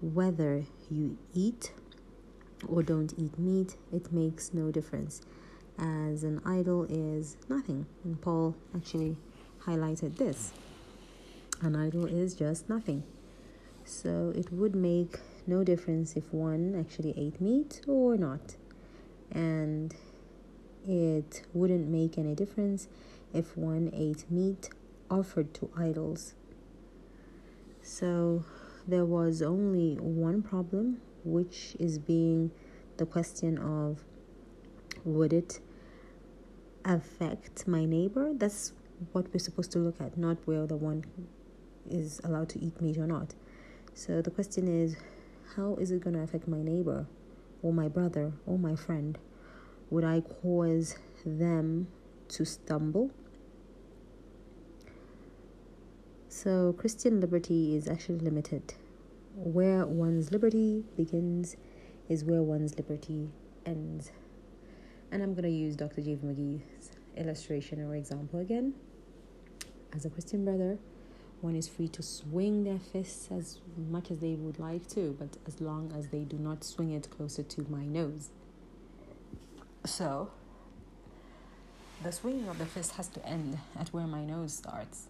whether 0.02 0.66
you 0.92 1.18
eat 1.34 1.72
or 2.68 2.84
don't 2.84 3.14
eat 3.18 3.40
meat, 3.40 3.78
it 3.94 4.12
makes 4.12 4.54
no 4.54 4.70
difference, 4.70 5.22
as 5.80 6.26
an 6.26 6.42
idol 6.46 6.84
is 6.90 7.38
nothing. 7.48 7.86
And 8.04 8.20
Paul 8.20 8.54
actually 8.76 9.16
highlighted 9.64 10.18
this 10.18 10.52
an 11.62 11.74
idol 11.74 12.06
is 12.06 12.34
just 12.34 12.68
nothing. 12.68 13.04
So 13.86 14.34
it 14.36 14.52
would 14.52 14.76
make 14.76 15.20
no 15.48 15.64
difference 15.64 16.16
if 16.16 16.34
one 16.34 16.76
actually 16.80 17.14
ate 17.18 17.40
meat 17.42 17.82
or 17.88 18.18
not. 18.18 18.56
And 19.32 19.96
it 20.88 21.44
wouldn't 21.54 21.88
make 21.88 22.18
any 22.18 22.36
difference 22.36 22.88
if 23.34 23.58
one 23.58 23.90
ate 23.94 24.30
meat 24.30 24.70
offered 25.10 25.54
to 25.56 25.70
idols. 25.78 26.34
So 27.82 28.44
there 28.88 29.06
was 29.06 29.42
only 29.42 29.96
one 29.96 30.42
problem, 30.42 31.02
which 31.24 31.76
is 31.80 31.98
being 32.00 32.52
the 32.98 33.06
question 33.06 33.58
of 33.58 34.04
would 35.04 35.34
it 35.34 35.60
affect 36.84 37.68
my 37.68 37.86
neighbor? 37.86 38.34
That's 38.34 38.74
what 39.12 39.28
we're 39.34 39.40
supposed 39.40 39.72
to 39.74 39.80
look 39.80 40.02
at, 40.02 40.18
not 40.18 40.38
whether 40.46 40.76
one 40.76 41.04
is 41.90 42.20
allowed 42.24 42.50
to 42.50 42.60
eat 42.60 42.82
meat 42.82 42.98
or 42.98 43.08
not. 43.08 43.36
So 43.94 44.22
the 44.22 44.32
question 44.32 44.68
is, 44.68 44.96
how 45.56 45.76
is 45.76 45.92
it 45.92 46.02
going 46.02 46.16
to 46.16 46.22
affect 46.22 46.48
my 46.48 46.62
neighbor 46.62 47.08
or 47.62 47.74
my 47.74 47.88
brother 47.88 48.34
or 48.46 48.58
my 48.58 48.76
friend? 48.76 49.18
Would 49.90 50.04
I 50.04 50.22
cause 50.22 50.96
them 51.26 51.88
to 52.30 52.46
stumble? 52.46 53.12
So 56.28 56.74
Christian 56.74 57.20
liberty 57.22 57.76
is 57.76 57.88
actually 57.88 58.20
limited. 58.20 58.74
Where 59.36 59.86
one's 59.86 60.32
liberty 60.32 60.84
begins 60.96 61.56
is 62.10 62.24
where 62.24 62.42
one's 62.42 62.78
liberty 62.78 63.30
ends. 63.66 64.12
And 65.12 65.24
I'm 65.24 65.34
going 65.34 65.44
to 65.44 65.50
use 65.50 65.76
Dr. 65.76 66.02
J. 66.02 66.18
McGee's 66.18 66.92
illustration 67.16 67.82
or 67.82 67.96
example 67.96 68.40
again. 68.40 68.74
As 69.94 70.06
a 70.06 70.10
Christian 70.10 70.44
brother, 70.44 70.78
one 71.42 71.56
is 71.56 71.68
free 71.68 71.88
to 71.90 72.02
swing 72.02 72.64
their 72.64 72.80
fists 72.80 73.30
as 73.32 73.60
much 73.90 74.10
as 74.10 74.20
they 74.20 74.34
would 74.34 74.60
like 74.60 74.88
to, 74.90 75.16
but 75.20 75.38
as 75.46 75.62
long 75.62 75.94
as 75.98 76.08
they 76.08 76.20
do 76.20 76.38
not 76.38 76.64
swing 76.64 76.92
it 76.92 77.10
closer 77.10 77.44
to 77.44 77.66
my 77.70 77.86
nose. 77.86 78.30
So, 79.86 80.30
the 82.04 82.12
swinging 82.12 82.48
of 82.48 82.58
the 82.58 82.66
fist 82.66 82.94
has 82.94 83.08
to 83.10 83.26
end 83.26 83.60
at 83.80 83.90
where 83.90 84.08
my 84.08 84.24
nose 84.24 84.54
starts 84.54 85.08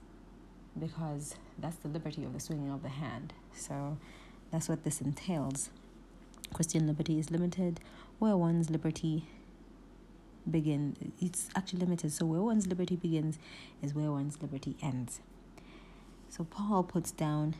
because 0.80 1.36
that's 1.58 1.78
the 1.78 1.88
liberty 1.88 2.24
of 2.24 2.34
the 2.34 2.40
swinging 2.40 2.72
of 2.72 2.84
the 2.84 2.90
hand. 2.90 3.34
So, 3.56 3.98
that's 4.52 4.70
what 4.70 4.84
this 4.84 5.02
entails. 5.02 5.70
Christian 6.54 6.88
liberty 6.88 7.20
is 7.20 7.32
limited 7.32 7.80
where 8.20 8.36
one's 8.36 8.70
liberty 8.70 9.26
begin 10.50 10.96
it's 11.20 11.50
actually 11.56 11.80
limited 11.80 12.12
so 12.12 12.26
where 12.26 12.42
one's 12.42 12.68
liberty 12.68 12.96
begins 12.96 13.38
is 13.82 13.94
where 13.94 14.10
one's 14.12 14.42
liberty 14.42 14.78
ends 14.82 15.20
so 16.38 16.44
Paul 16.44 16.84
puts 16.84 17.10
down 17.10 17.56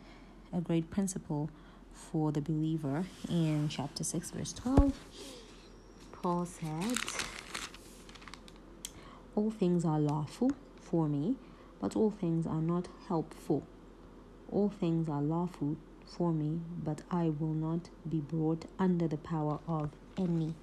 a 0.54 0.62
great 0.62 0.92
principle 0.92 1.50
for 1.94 2.32
the 2.32 2.42
believer 2.42 3.06
in 3.28 3.70
chapter 3.70 4.04
6, 4.04 4.30
verse 4.30 4.54
12. 4.54 4.94
Paul 6.12 6.46
said, 6.46 6.98
All 9.36 9.50
things 9.50 9.84
are 9.84 10.00
lawful 10.00 10.52
for 10.80 11.08
me, 11.08 11.38
but 11.82 11.96
all 11.96 12.12
things 12.12 12.46
are 12.46 12.62
not 12.62 12.88
helpful. 13.08 13.64
All 14.52 14.70
things 14.70 15.10
are 15.10 15.24
lawful 15.24 15.76
for 16.06 16.32
me, 16.32 16.60
but 16.84 17.02
I 17.10 17.30
will 17.40 17.56
not 17.56 17.90
be 18.08 18.20
brought 18.20 18.66
under 18.78 19.08
the 19.08 19.18
power 19.18 19.58
of 19.68 19.90
any. 20.20 20.54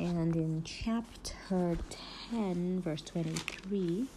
And 0.00 0.34
in 0.34 0.64
chapter 0.64 1.78
10, 2.30 2.82
verse 2.82 3.02
23, 3.02 4.08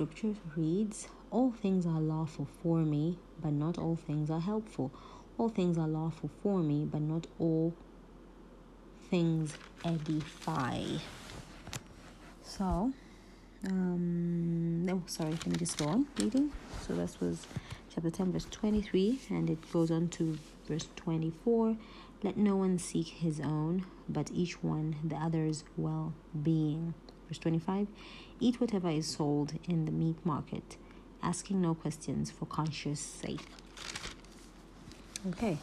scripture 0.00 0.34
reads, 0.56 1.08
All 1.30 1.52
things 1.52 1.84
are 1.84 2.00
lawful 2.00 2.48
for 2.62 2.78
me, 2.78 3.18
but 3.42 3.52
not 3.52 3.76
all 3.76 3.96
things 3.96 4.30
are 4.30 4.40
helpful. 4.40 4.90
All 5.36 5.50
things 5.50 5.76
are 5.76 5.86
lawful 5.86 6.30
for 6.42 6.60
me, 6.60 6.86
but 6.90 7.02
not 7.02 7.26
all 7.38 7.74
things 9.10 9.58
edify. 9.84 10.80
So, 12.42 12.94
um, 13.68 14.86
no, 14.86 15.02
sorry, 15.04 15.32
let 15.32 15.46
me 15.48 15.56
just 15.58 15.76
go 15.76 15.84
on 15.84 16.06
reading. 16.18 16.50
So, 16.86 16.94
this 16.94 17.20
was 17.20 17.46
chapter 17.94 18.10
10, 18.10 18.32
verse 18.32 18.46
23, 18.50 19.20
and 19.28 19.50
it 19.50 19.70
goes 19.70 19.90
on 19.90 20.08
to 20.08 20.38
verse 20.66 20.88
24. 20.96 21.76
Let 22.22 22.38
no 22.38 22.56
one 22.56 22.78
seek 22.78 23.08
his 23.08 23.38
own, 23.38 23.84
but 24.08 24.30
each 24.32 24.62
one 24.62 24.96
the 25.04 25.16
other's 25.16 25.64
well 25.76 26.14
being. 26.42 26.94
Verse 27.30 27.38
25 27.38 27.86
Eat 28.40 28.60
whatever 28.60 28.90
is 28.90 29.06
sold 29.06 29.52
in 29.68 29.84
the 29.84 29.92
meat 29.92 30.16
market, 30.26 30.76
asking 31.22 31.60
no 31.60 31.74
questions 31.74 32.28
for 32.28 32.44
conscience 32.46 32.98
sake. 32.98 33.46
Okay, 35.28 35.56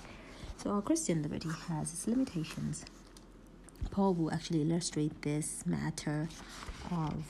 so 0.55 0.69
our 0.71 0.81
Christian 0.81 1.21
liberty 1.21 1.49
has 1.67 1.91
its 1.91 2.07
limitations. 2.07 2.85
Paul 3.91 4.13
will 4.13 4.31
actually 4.31 4.61
illustrate 4.61 5.21
this 5.23 5.65
matter 5.65 6.29
of 6.89 7.25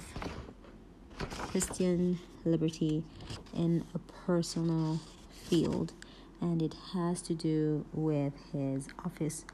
Christian 1.49 2.19
liberty 2.45 3.03
in 3.55 3.85
a 3.95 3.99
personal 4.27 4.99
field 5.31 5.93
and 6.41 6.61
it 6.61 6.75
has 6.93 7.23
to 7.23 7.33
do 7.33 7.85
with 7.91 8.33
his 8.51 8.87
office 9.03 9.45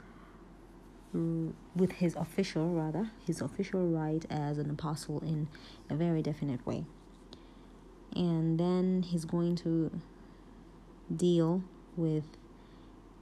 with 1.14 1.94
his 1.94 2.16
official 2.16 2.74
rather 2.74 3.12
his 3.26 3.42
official 3.42 3.88
right 3.88 4.26
as 4.30 4.58
an 4.58 4.70
apostle 4.70 5.20
in 5.20 5.48
a 5.90 5.96
very 5.96 6.22
definite 6.22 6.66
way 6.66 6.84
and 8.16 8.60
then 8.60 9.04
he's 9.04 9.26
going 9.26 9.56
to 9.56 9.92
deal 11.16 11.64
with 11.96 12.24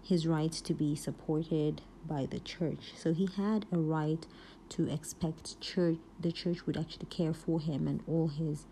his 0.03 0.25
right 0.25 0.51
to 0.51 0.73
be 0.73 0.95
supported 0.95 1.81
by 2.07 2.25
the 2.25 2.39
church 2.39 2.93
so 2.95 3.13
he 3.13 3.27
had 3.37 3.65
a 3.71 3.77
right 3.77 4.25
to 4.69 4.89
expect 4.89 5.59
church 5.59 5.97
the 6.19 6.31
church 6.31 6.65
would 6.65 6.77
actually 6.77 7.05
care 7.07 7.33
for 7.33 7.59
him 7.59 7.87
and 7.87 8.01
all 8.07 8.29
his 8.29 8.65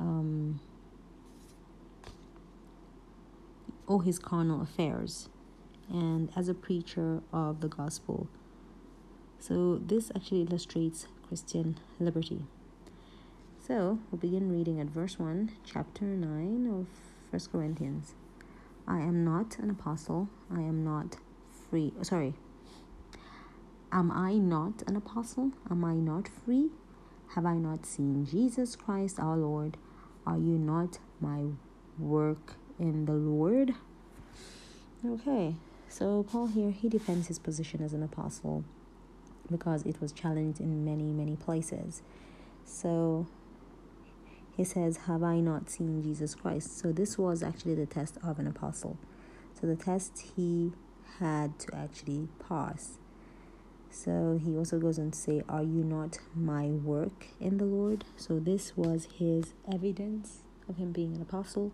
um, 0.00 0.60
all 3.86 4.00
his 4.00 4.18
carnal 4.18 4.60
affairs 4.62 5.28
and 5.88 6.30
as 6.36 6.48
a 6.48 6.54
preacher 6.54 7.22
of 7.32 7.60
the 7.60 7.68
gospel. 7.68 8.28
So, 9.38 9.80
this 9.84 10.10
actually 10.14 10.42
illustrates 10.42 11.06
Christian 11.26 11.78
liberty. 12.00 12.42
So, 13.66 13.98
we'll 14.10 14.18
begin 14.18 14.50
reading 14.50 14.80
at 14.80 14.86
verse 14.86 15.18
1, 15.18 15.52
chapter 15.64 16.04
9 16.04 16.66
of 16.72 16.86
First 17.30 17.52
Corinthians. 17.52 18.14
I 18.86 18.98
am 18.98 19.24
not 19.24 19.58
an 19.58 19.70
apostle, 19.70 20.28
I 20.50 20.60
am 20.60 20.84
not 20.84 21.16
free. 21.68 21.92
Oh, 21.98 22.02
sorry. 22.02 22.34
Am 23.92 24.10
I 24.10 24.34
not 24.34 24.82
an 24.86 24.96
apostle? 24.96 25.52
Am 25.70 25.84
I 25.84 25.94
not 25.94 26.28
free? 26.28 26.70
Have 27.34 27.46
I 27.46 27.54
not 27.54 27.86
seen 27.86 28.26
Jesus 28.26 28.76
Christ 28.76 29.18
our 29.18 29.36
Lord? 29.36 29.76
Are 30.26 30.38
you 30.38 30.58
not 30.58 30.98
my 31.20 31.50
work 31.98 32.54
in 32.78 33.06
the 33.06 33.12
Lord. 33.12 33.74
Okay, 35.04 35.54
so 35.88 36.24
Paul 36.24 36.48
here 36.48 36.70
he 36.70 36.88
defends 36.88 37.28
his 37.28 37.38
position 37.38 37.82
as 37.82 37.92
an 37.92 38.02
apostle 38.02 38.64
because 39.50 39.82
it 39.84 40.00
was 40.00 40.12
challenged 40.12 40.60
in 40.60 40.84
many, 40.84 41.04
many 41.04 41.36
places. 41.36 42.02
So 42.64 43.26
he 44.56 44.64
says, 44.64 44.98
Have 45.08 45.22
I 45.22 45.40
not 45.40 45.70
seen 45.70 46.02
Jesus 46.02 46.34
Christ? 46.34 46.78
So 46.78 46.92
this 46.92 47.18
was 47.18 47.42
actually 47.42 47.74
the 47.74 47.86
test 47.86 48.18
of 48.24 48.38
an 48.38 48.46
apostle. 48.46 48.98
So 49.60 49.66
the 49.66 49.76
test 49.76 50.32
he 50.36 50.72
had 51.18 51.58
to 51.60 51.76
actually 51.76 52.28
pass. 52.46 52.98
So 53.90 54.38
he 54.42 54.56
also 54.56 54.78
goes 54.78 54.98
on 54.98 55.12
to 55.12 55.18
say, 55.18 55.42
Are 55.48 55.62
you 55.62 55.84
not 55.84 56.18
my 56.34 56.66
work 56.66 57.28
in 57.40 57.58
the 57.58 57.64
Lord? 57.64 58.04
So 58.16 58.38
this 58.38 58.76
was 58.76 59.08
his 59.18 59.54
evidence 59.72 60.40
of 60.68 60.76
him 60.76 60.92
being 60.92 61.14
an 61.14 61.22
apostle 61.22 61.72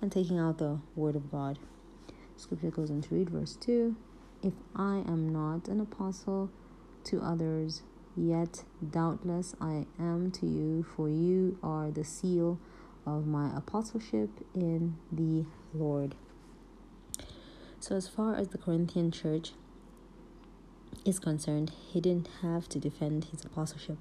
and 0.00 0.10
taking 0.10 0.38
out 0.38 0.58
the 0.58 0.78
word 0.94 1.16
of 1.16 1.30
God. 1.30 1.58
Scripture 2.36 2.70
goes 2.70 2.90
on 2.90 3.02
to 3.02 3.14
read 3.14 3.30
verse 3.30 3.56
2 3.56 3.94
If 4.42 4.54
I 4.74 5.02
am 5.06 5.30
not 5.32 5.68
an 5.68 5.80
apostle 5.80 6.50
to 7.04 7.20
others, 7.20 7.82
yet 8.16 8.64
doubtless 8.90 9.54
I 9.60 9.86
am 9.98 10.30
to 10.32 10.46
you, 10.46 10.84
for 10.96 11.08
you 11.08 11.58
are 11.62 11.90
the 11.90 12.04
seal 12.04 12.58
of 13.06 13.26
my 13.26 13.56
apostleship 13.56 14.30
in 14.54 14.96
the 15.10 15.46
Lord. 15.72 16.14
So, 17.80 17.96
as 17.96 18.08
far 18.08 18.34
as 18.34 18.48
the 18.48 18.58
Corinthian 18.58 19.10
church 19.10 19.52
is 21.04 21.18
concerned, 21.18 21.72
he 21.88 22.00
didn't 22.00 22.28
have 22.42 22.68
to 22.70 22.78
defend 22.78 23.26
his 23.26 23.44
apostleship. 23.44 23.98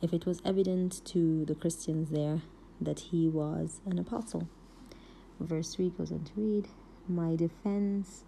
If 0.00 0.12
it 0.12 0.26
was 0.26 0.40
evident 0.44 1.04
to 1.06 1.44
the 1.44 1.54
Christians 1.54 2.10
there 2.10 2.42
that 2.80 3.00
he 3.00 3.28
was 3.28 3.80
an 3.86 3.98
apostle. 3.98 4.48
Verse 5.40 5.74
3 5.74 5.90
goes 5.90 6.12
on 6.12 6.24
to 6.24 6.32
read, 6.36 6.68
My 7.08 7.36
defense 7.36 8.24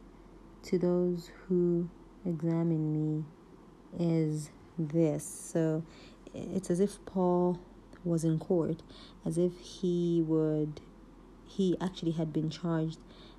to 0.65 0.79
those 0.79 1.31
who 1.47 1.89
examine 2.27 2.93
me 2.93 3.25
is 3.99 4.51
this. 4.79 5.25
So 5.25 5.83
it's 6.35 6.71
as 6.71 6.81
if 6.81 7.05
Paul 7.07 7.61
was 8.05 8.25
in 8.25 8.39
court, 8.39 8.83
as 9.25 9.39
if 9.39 9.59
he 9.61 10.23
would, 10.27 10.81
he 11.47 11.77
actually 11.81 12.13
had 12.13 12.33
been 12.33 12.51
charged 12.51 12.99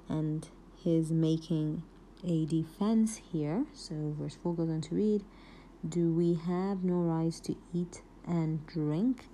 and 0.10 0.48
he's 0.76 1.12
making 1.12 1.84
a 2.24 2.46
defense 2.46 3.22
here. 3.32 3.66
So 3.74 4.16
verse 4.20 4.38
4 4.42 4.56
goes 4.56 4.70
on 4.70 4.82
to 4.82 4.96
read, 4.96 5.24
Do 5.88 6.12
we 6.12 6.36
have 6.36 6.84
no 6.84 6.96
rights 6.96 7.40
to 7.42 7.56
eat 7.74 8.02
and 8.28 8.66
drink? 8.66 9.26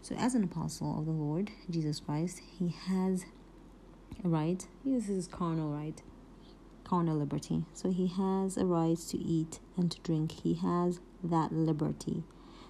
So, 0.00 0.14
as 0.14 0.34
an 0.34 0.44
apostle 0.44 0.98
of 0.98 1.06
the 1.06 1.12
Lord 1.12 1.50
Jesus 1.68 2.00
Christ, 2.00 2.40
he 2.58 2.68
has 2.86 3.26
a 4.24 4.28
right. 4.28 4.66
This 4.84 5.04
is 5.04 5.08
his 5.08 5.26
carnal 5.26 5.70
right, 5.70 6.00
carnal 6.88 7.16
liberty. 7.16 7.64
So, 7.72 7.90
he 7.90 8.06
has 8.06 8.56
a 8.56 8.64
right 8.64 8.98
to 9.10 9.18
eat 9.18 9.60
and 9.76 9.90
to 9.90 10.00
drink. 10.00 10.32
He 10.32 10.54
has 10.54 11.00
that 11.22 11.52
liberty. 11.52 12.22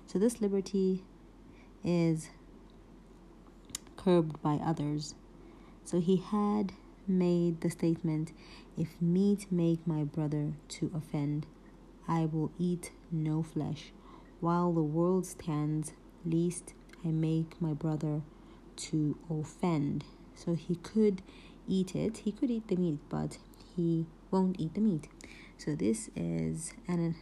So, 0.07 0.19
this 0.19 0.41
liberty 0.41 1.05
is 1.85 2.31
curbed 3.97 4.41
by 4.43 4.55
others. 4.55 5.15
So, 5.85 6.01
he 6.01 6.17
had 6.17 6.73
made 7.07 7.61
the 7.61 7.71
statement 7.71 8.33
if 8.77 9.01
meat 9.01 9.51
make 9.51 9.87
my 9.87 10.05
brother 10.05 10.53
to 10.69 10.91
offend, 10.95 11.47
I 12.07 12.27
will 12.27 12.53
eat 12.59 12.93
no 13.11 13.43
flesh, 13.43 13.93
while 14.41 14.73
the 14.73 14.83
world 14.83 15.27
stands, 15.27 15.95
least 16.25 16.75
I 17.05 17.09
make 17.09 17.61
my 17.61 17.73
brother 17.73 18.23
to 18.77 19.19
offend. 19.29 20.05
So 20.35 20.55
he 20.55 20.77
could 20.77 21.23
eat 21.67 21.97
it, 21.97 22.19
he 22.19 22.33
could 22.33 22.51
eat 22.51 22.69
the 22.69 22.77
meat, 22.77 22.99
but 23.09 23.39
he 23.79 24.07
won't 24.33 24.57
eat 24.59 24.75
the 24.75 24.81
meat. 24.81 25.09
So 25.57 25.77
this 25.77 26.11
is 26.17 26.73
an 26.89 27.15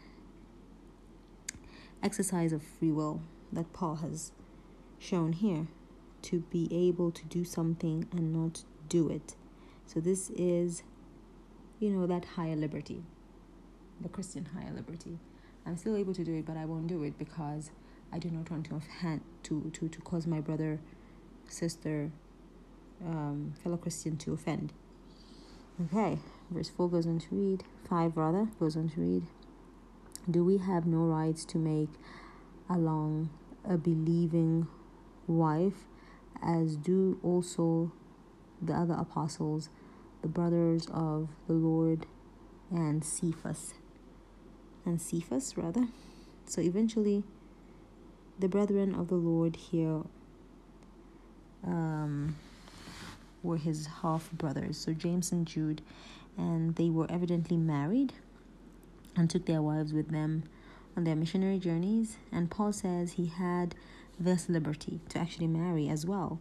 exercise 2.03 2.51
of 2.51 2.63
free 2.63 2.91
will 2.91 3.21
that 3.53 3.75
Paul 3.75 3.97
has 3.97 4.33
shown 4.99 5.35
here 5.35 5.67
to 6.23 6.41
be 6.51 6.67
able 6.73 7.11
to 7.11 7.25
do 7.27 7.45
something 7.45 8.09
and 8.11 8.33
not 8.33 8.65
do 8.89 9.11
it. 9.11 9.37
So 9.85 10.01
this 10.01 10.31
is, 10.31 10.83
you 11.79 11.91
know, 11.91 12.07
that 12.07 12.25
higher 12.37 12.57
liberty, 12.57 13.03
the 14.01 14.09
Christian 14.09 14.47
higher 14.47 14.73
liberty. 14.73 15.19
I'm 15.67 15.77
still 15.77 15.95
able 15.95 16.15
to 16.15 16.25
do 16.25 16.35
it, 16.37 16.47
but 16.47 16.57
I 16.57 16.65
won't 16.65 16.87
do 16.87 17.03
it 17.03 17.19
because 17.19 17.71
I 18.13 18.19
do 18.19 18.31
not 18.31 18.51
want 18.51 18.67
to 18.71 18.77
offend 18.77 19.21
to 19.43 19.71
to 19.75 19.89
to 19.89 20.01
cause 20.01 20.27
my 20.27 20.41
brother, 20.41 20.81
sister, 21.49 22.11
um, 23.05 23.53
fellow 23.63 23.77
Christian 23.77 24.17
to 24.19 24.33
offend. 24.33 24.73
Okay, 25.85 26.19
verse 26.51 26.69
four 26.69 26.89
goes 26.89 27.07
on 27.07 27.19
to 27.19 27.27
read. 27.31 27.65
Five 27.89 28.17
rather 28.17 28.49
goes 28.59 28.77
on 28.77 28.89
to 28.91 29.01
read. 29.01 29.23
Do 30.31 30.45
we 30.45 30.59
have 30.59 30.87
no 30.87 30.99
rights 30.99 31.45
to 31.47 31.59
make 31.59 31.91
along 32.69 33.31
a 33.65 33.77
believing 33.77 34.67
wife, 35.27 35.87
as 36.43 36.77
do 36.77 37.19
also 37.23 37.93
the 38.61 38.73
other 38.73 38.95
apostles, 38.95 39.69
the 40.23 40.29
brothers 40.29 40.89
of 40.93 41.29
the 41.47 41.53
Lord, 41.53 42.07
and 42.71 43.05
Cephas. 43.05 43.75
And 44.85 45.01
Cephas, 45.01 45.57
rather. 45.57 45.89
So 46.47 46.61
eventually, 46.61 47.25
the 48.39 48.49
brethren 48.49 48.95
of 48.95 49.09
the 49.09 49.17
Lord 49.17 49.57
here 49.57 50.03
um, 51.65 52.37
were 53.43 53.57
his 53.57 53.87
half 54.03 54.31
brothers, 54.33 54.77
so 54.77 54.93
James 54.93 55.33
and 55.33 55.47
Jude, 55.47 55.83
and 56.37 56.77
they 56.77 56.91
were 56.91 57.07
evidently 57.11 57.57
married 57.57 58.13
and 59.17 59.31
took 59.31 59.47
their 59.47 59.63
wives 59.63 59.93
with 59.93 60.11
them 60.11 60.45
on 60.97 61.05
their 61.05 61.17
missionary 61.17 61.59
journeys. 61.59 62.17
And 62.33 62.51
Paul 62.51 62.73
says 62.73 63.13
he 63.13 63.27
had 63.27 63.75
this 64.19 64.49
liberty 64.49 65.01
to 65.11 65.19
actually 65.19 65.47
marry 65.47 65.89
as 65.89 66.07
well, 66.07 66.41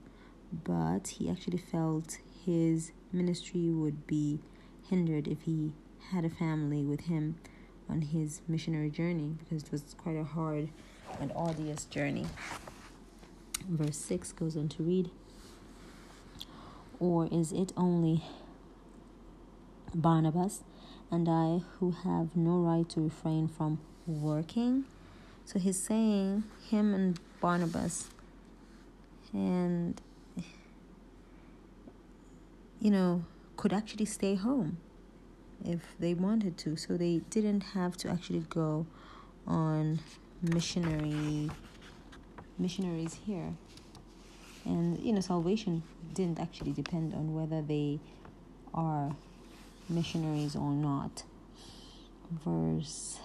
but 0.64 1.08
he 1.08 1.30
actually 1.30 1.58
felt 1.58 2.18
his 2.46 2.92
ministry 3.12 3.70
would 3.70 4.06
be 4.08 4.40
hindered 4.90 5.28
if 5.28 5.44
he 5.44 5.74
had 6.12 6.26
a 6.26 6.30
family 6.30 6.84
with 6.84 7.02
him 7.02 7.36
on 7.90 8.02
his 8.02 8.42
missionary 8.48 8.90
journey 8.90 9.36
because 9.40 9.64
it 9.64 9.72
was 9.72 9.96
quite 9.98 10.18
a 10.18 10.24
hard 10.24 10.70
and 11.20 11.32
arduous 11.36 11.86
journey. 11.86 12.26
Verse 13.68 13.98
6 13.98 14.32
goes 14.34 14.56
on 14.56 14.70
to 14.70 14.84
read 14.84 15.10
Or 17.00 17.28
is 17.32 17.52
it 17.52 17.74
only 17.76 18.24
Barnabas 19.96 20.62
and 21.10 21.28
I 21.30 21.62
who 21.80 21.92
have 21.92 22.36
no 22.36 22.58
right 22.60 22.88
to 22.90 23.02
refrain 23.02 23.48
from 23.48 23.80
working? 24.06 24.86
So 25.46 25.60
he's 25.60 25.82
saying, 25.82 26.44
him 26.70 26.94
and 26.94 27.20
Barnabas, 27.40 28.10
and 29.32 30.02
you 32.80 32.92
know, 32.92 33.24
could 33.58 33.74
actually 33.74 34.06
stay 34.06 34.36
home 34.36 34.78
if 35.64 35.82
they 36.00 36.14
wanted 36.14 36.58
to. 36.60 36.76
So 36.76 36.98
they 36.98 37.22
didn't 37.30 37.62
have 37.62 37.96
to 37.98 38.10
actually 38.10 38.46
go 38.50 38.86
on 39.48 40.00
missionary 40.42 41.50
missionaries 42.58 43.20
here. 43.26 43.54
And 44.66 45.00
you 45.00 45.14
know, 45.14 45.22
salvation 45.22 45.84
didn't 46.14 46.40
actually 46.40 46.74
depend 46.74 47.14
on 47.14 47.34
whether 47.34 47.62
they 47.62 48.00
are 48.74 49.16
missionaries 49.90 50.56
or 50.56 50.72
not. 50.72 51.24
Verse 52.32 53.20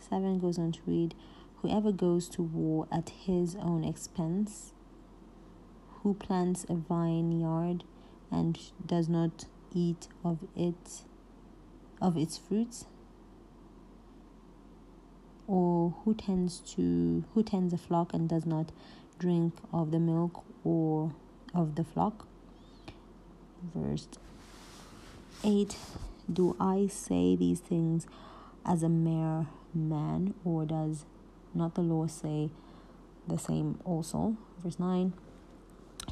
7 0.00 0.38
goes 0.38 0.58
on 0.58 0.72
to 0.72 0.80
read 0.86 1.14
Whoever 1.62 1.90
goes 1.90 2.28
to 2.30 2.42
war 2.42 2.86
at 2.90 3.10
his 3.10 3.56
own 3.56 3.82
expense, 3.84 4.72
who 6.02 6.14
plants 6.14 6.64
a 6.68 6.74
vineyard 6.74 7.82
and 8.30 8.58
does 8.86 9.08
not 9.08 9.46
eat 9.74 10.08
of 10.24 10.38
it 10.56 11.02
of 12.00 12.16
its 12.16 12.38
fruits, 12.38 12.84
or 15.48 15.94
who 16.04 16.14
tends 16.14 16.60
to 16.74 17.24
who 17.34 17.42
tends 17.42 17.72
a 17.72 17.78
flock 17.78 18.14
and 18.14 18.28
does 18.28 18.46
not 18.46 18.70
drink 19.18 19.54
of 19.72 19.90
the 19.90 19.98
milk 19.98 20.44
or 20.62 21.12
of 21.52 21.74
the 21.74 21.84
flock. 21.84 22.26
Verse 23.74 24.06
8 25.44 25.76
Do 26.30 26.56
I 26.58 26.88
say 26.88 27.36
these 27.36 27.60
things 27.60 28.06
as 28.66 28.82
a 28.82 28.88
mere 28.88 29.46
man, 29.72 30.34
or 30.44 30.64
does 30.64 31.04
not 31.54 31.74
the 31.74 31.80
law 31.80 32.06
say 32.06 32.50
the 33.26 33.38
same 33.38 33.80
also? 33.84 34.36
Verse 34.62 34.78
9 34.78 35.12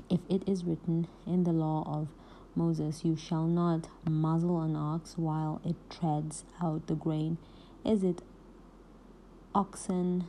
If 0.08 0.20
it 0.28 0.48
is 0.48 0.64
written 0.64 1.08
in 1.26 1.44
the 1.44 1.52
law 1.52 1.82
of 1.86 2.08
Moses, 2.54 3.04
You 3.04 3.16
shall 3.16 3.46
not 3.46 3.88
muzzle 4.08 4.60
an 4.62 4.76
ox 4.76 5.18
while 5.18 5.60
it 5.64 5.76
treads 5.90 6.44
out 6.62 6.86
the 6.86 6.94
grain, 6.94 7.38
is 7.84 8.02
it 8.02 8.22
oxen 9.54 10.26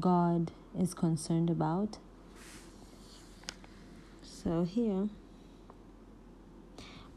God 0.00 0.50
is 0.78 0.94
concerned 0.94 1.48
about? 1.48 1.98
So 4.22 4.64
here, 4.64 5.08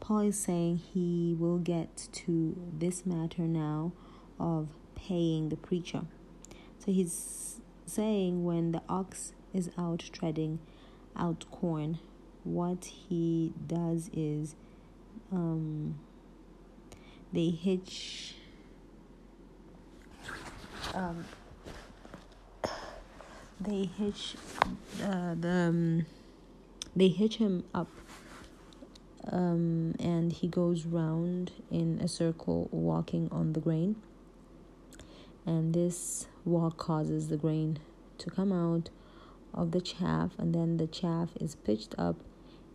Paul 0.06 0.20
is 0.20 0.38
saying 0.38 0.76
he 0.76 1.34
will 1.36 1.58
get 1.58 2.06
to 2.12 2.56
this 2.72 3.04
matter 3.04 3.42
now 3.42 3.90
of 4.38 4.68
paying 4.94 5.48
the 5.48 5.56
preacher. 5.56 6.02
So 6.78 6.92
he's 6.92 7.60
saying 7.86 8.44
when 8.44 8.70
the 8.70 8.82
ox 8.88 9.32
is 9.52 9.68
out 9.76 10.08
treading 10.12 10.60
out 11.16 11.44
corn, 11.50 11.98
what 12.44 12.84
he 12.84 13.52
does 13.66 14.08
is 14.14 14.54
um, 15.32 15.98
they 17.32 17.50
hitch 17.50 18.36
um, 20.94 21.24
they 23.60 23.90
hitch 23.98 24.36
uh, 25.02 25.34
the 25.34 25.48
um, 25.48 26.06
they 26.94 27.08
hitch 27.08 27.38
him 27.38 27.64
up 27.74 27.88
um, 29.30 29.94
and 29.98 30.32
he 30.32 30.46
goes 30.46 30.86
round 30.86 31.52
in 31.70 32.00
a 32.00 32.08
circle 32.08 32.68
walking 32.70 33.28
on 33.32 33.52
the 33.52 33.60
grain. 33.60 33.96
And 35.44 35.74
this 35.74 36.26
walk 36.44 36.76
causes 36.76 37.28
the 37.28 37.36
grain 37.36 37.78
to 38.18 38.30
come 38.30 38.52
out 38.52 38.90
of 39.54 39.70
the 39.70 39.80
chaff 39.80 40.32
and 40.38 40.54
then 40.54 40.76
the 40.76 40.86
chaff 40.86 41.30
is 41.40 41.54
pitched 41.54 41.94
up 41.98 42.16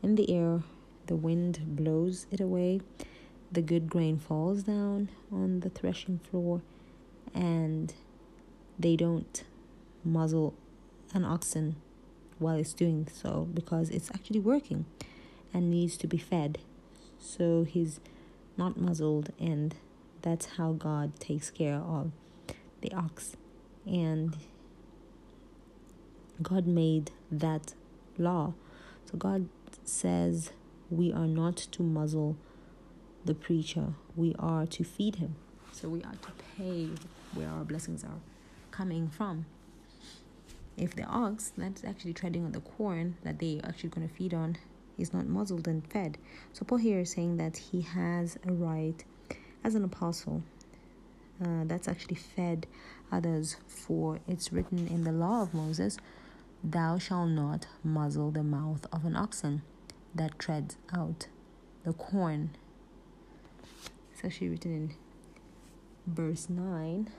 in 0.01 0.15
the 0.15 0.29
air. 0.33 0.63
The 1.07 1.15
wind 1.15 1.59
blows 1.65 2.27
it 2.31 2.39
away. 2.39 2.81
The 3.51 3.61
good 3.61 3.89
grain 3.89 4.17
falls 4.17 4.63
down 4.63 5.09
on 5.31 5.59
the 5.59 5.69
threshing 5.69 6.19
floor 6.19 6.61
and 7.33 7.93
they 8.79 8.95
don't 8.95 9.43
muzzle 10.03 10.53
an 11.13 11.25
oxen 11.25 11.75
while 12.39 12.55
it's 12.55 12.73
doing 12.73 13.07
so 13.13 13.47
because 13.53 13.89
it's 13.89 14.09
actually 14.11 14.39
working 14.39 14.85
and 15.53 15.69
needs 15.69 15.97
to 15.97 16.07
be 16.07 16.17
fed. 16.17 16.59
So 17.19 17.63
he's 17.63 17.99
not 18.57 18.77
muzzled, 18.77 19.31
and 19.39 19.75
that's 20.21 20.57
how 20.57 20.73
God 20.73 21.19
takes 21.19 21.49
care 21.49 21.75
of 21.75 22.11
the 22.81 22.91
ox. 22.93 23.35
And 23.85 24.35
God 26.41 26.67
made 26.67 27.11
that 27.31 27.73
law. 28.17 28.53
So 29.05 29.17
God 29.17 29.49
says 29.83 30.51
we 30.89 31.11
are 31.11 31.27
not 31.27 31.57
to 31.57 31.83
muzzle 31.83 32.37
the 33.23 33.35
preacher, 33.35 33.93
we 34.15 34.35
are 34.39 34.65
to 34.65 34.83
feed 34.83 35.17
him. 35.17 35.35
So 35.71 35.87
we 35.87 36.03
are 36.03 36.13
to 36.13 36.31
pay 36.57 36.89
where 37.33 37.47
our 37.49 37.63
blessings 37.63 38.03
are 38.03 38.19
coming 38.71 39.09
from. 39.09 39.45
If 40.75 40.95
the 40.95 41.03
ox 41.03 41.51
that's 41.55 41.83
actually 41.83 42.13
treading 42.13 42.43
on 42.45 42.51
the 42.51 42.61
corn 42.61 43.17
that 43.23 43.39
they 43.39 43.61
actually 43.63 43.89
going 43.89 44.07
to 44.07 44.13
feed 44.13 44.33
on 44.33 44.57
is 45.01 45.13
not 45.13 45.25
muzzled 45.25 45.67
and 45.67 45.85
fed. 45.87 46.17
So 46.53 46.65
Paul 46.65 46.77
here 46.77 46.99
is 46.99 47.11
saying 47.11 47.37
that 47.37 47.57
he 47.57 47.81
has 47.81 48.37
a 48.47 48.51
right 48.51 49.03
as 49.63 49.75
an 49.75 49.83
apostle 49.83 50.43
uh, 51.43 51.63
that's 51.65 51.87
actually 51.87 52.15
fed 52.15 52.67
others, 53.11 53.57
for 53.67 54.19
it's 54.27 54.53
written 54.53 54.87
in 54.87 55.03
the 55.03 55.11
law 55.11 55.41
of 55.41 55.53
Moses, 55.53 55.97
Thou 56.63 56.99
shalt 56.99 57.29
not 57.29 57.65
muzzle 57.83 58.29
the 58.31 58.43
mouth 58.43 58.85
of 58.91 59.05
an 59.05 59.15
oxen 59.15 59.63
that 60.13 60.37
treads 60.37 60.77
out 60.95 61.27
the 61.83 61.93
corn. 61.93 62.51
It's 64.13 64.23
actually 64.23 64.49
written 64.49 64.71
in 64.71 64.93
verse 66.05 66.49
9 66.49 67.09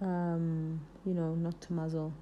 um, 0.00 0.80
you 1.04 1.14
know, 1.14 1.34
not 1.34 1.60
to 1.62 1.72
muzzle. 1.72 2.12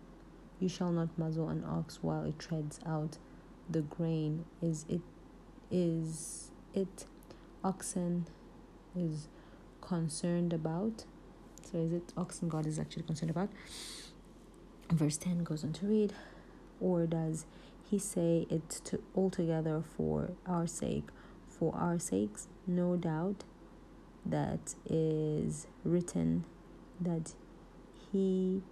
You 0.59 0.69
shall 0.69 0.91
not 0.91 1.17
muzzle 1.19 1.49
an 1.49 1.65
ox 1.65 1.99
while 2.03 2.25
it 2.25 2.39
treads 2.39 2.81
out 2.87 3.19
the 3.69 3.83
grain. 3.83 4.45
Is 4.63 4.87
it 4.89 5.03
is 5.71 6.51
it 6.75 7.07
oxen 7.63 8.27
is 8.97 9.29
concerned 9.81 10.53
about? 10.53 11.05
So 11.63 11.79
is 11.79 11.93
it 11.93 12.13
oxen 12.17 12.49
God 12.49 12.67
is 12.67 12.79
actually 12.79 13.03
concerned 13.03 13.31
about? 13.31 13.51
Verse 14.91 15.17
10 15.17 15.43
goes 15.43 15.65
on 15.65 15.73
to 15.75 15.87
read, 15.87 16.15
or 16.81 17.07
does 17.07 17.45
he 17.91 17.99
say 17.99 18.47
it 18.49 18.69
to 18.85 19.03
altogether 19.17 19.83
for 19.97 20.31
our 20.47 20.67
sake? 20.67 21.09
For 21.49 21.75
our 21.75 21.99
sakes, 21.99 22.49
no 22.67 22.97
doubt 22.97 23.45
that 24.25 24.75
is 24.89 25.67
written 25.85 26.45
that 27.01 27.33
he 28.13 28.63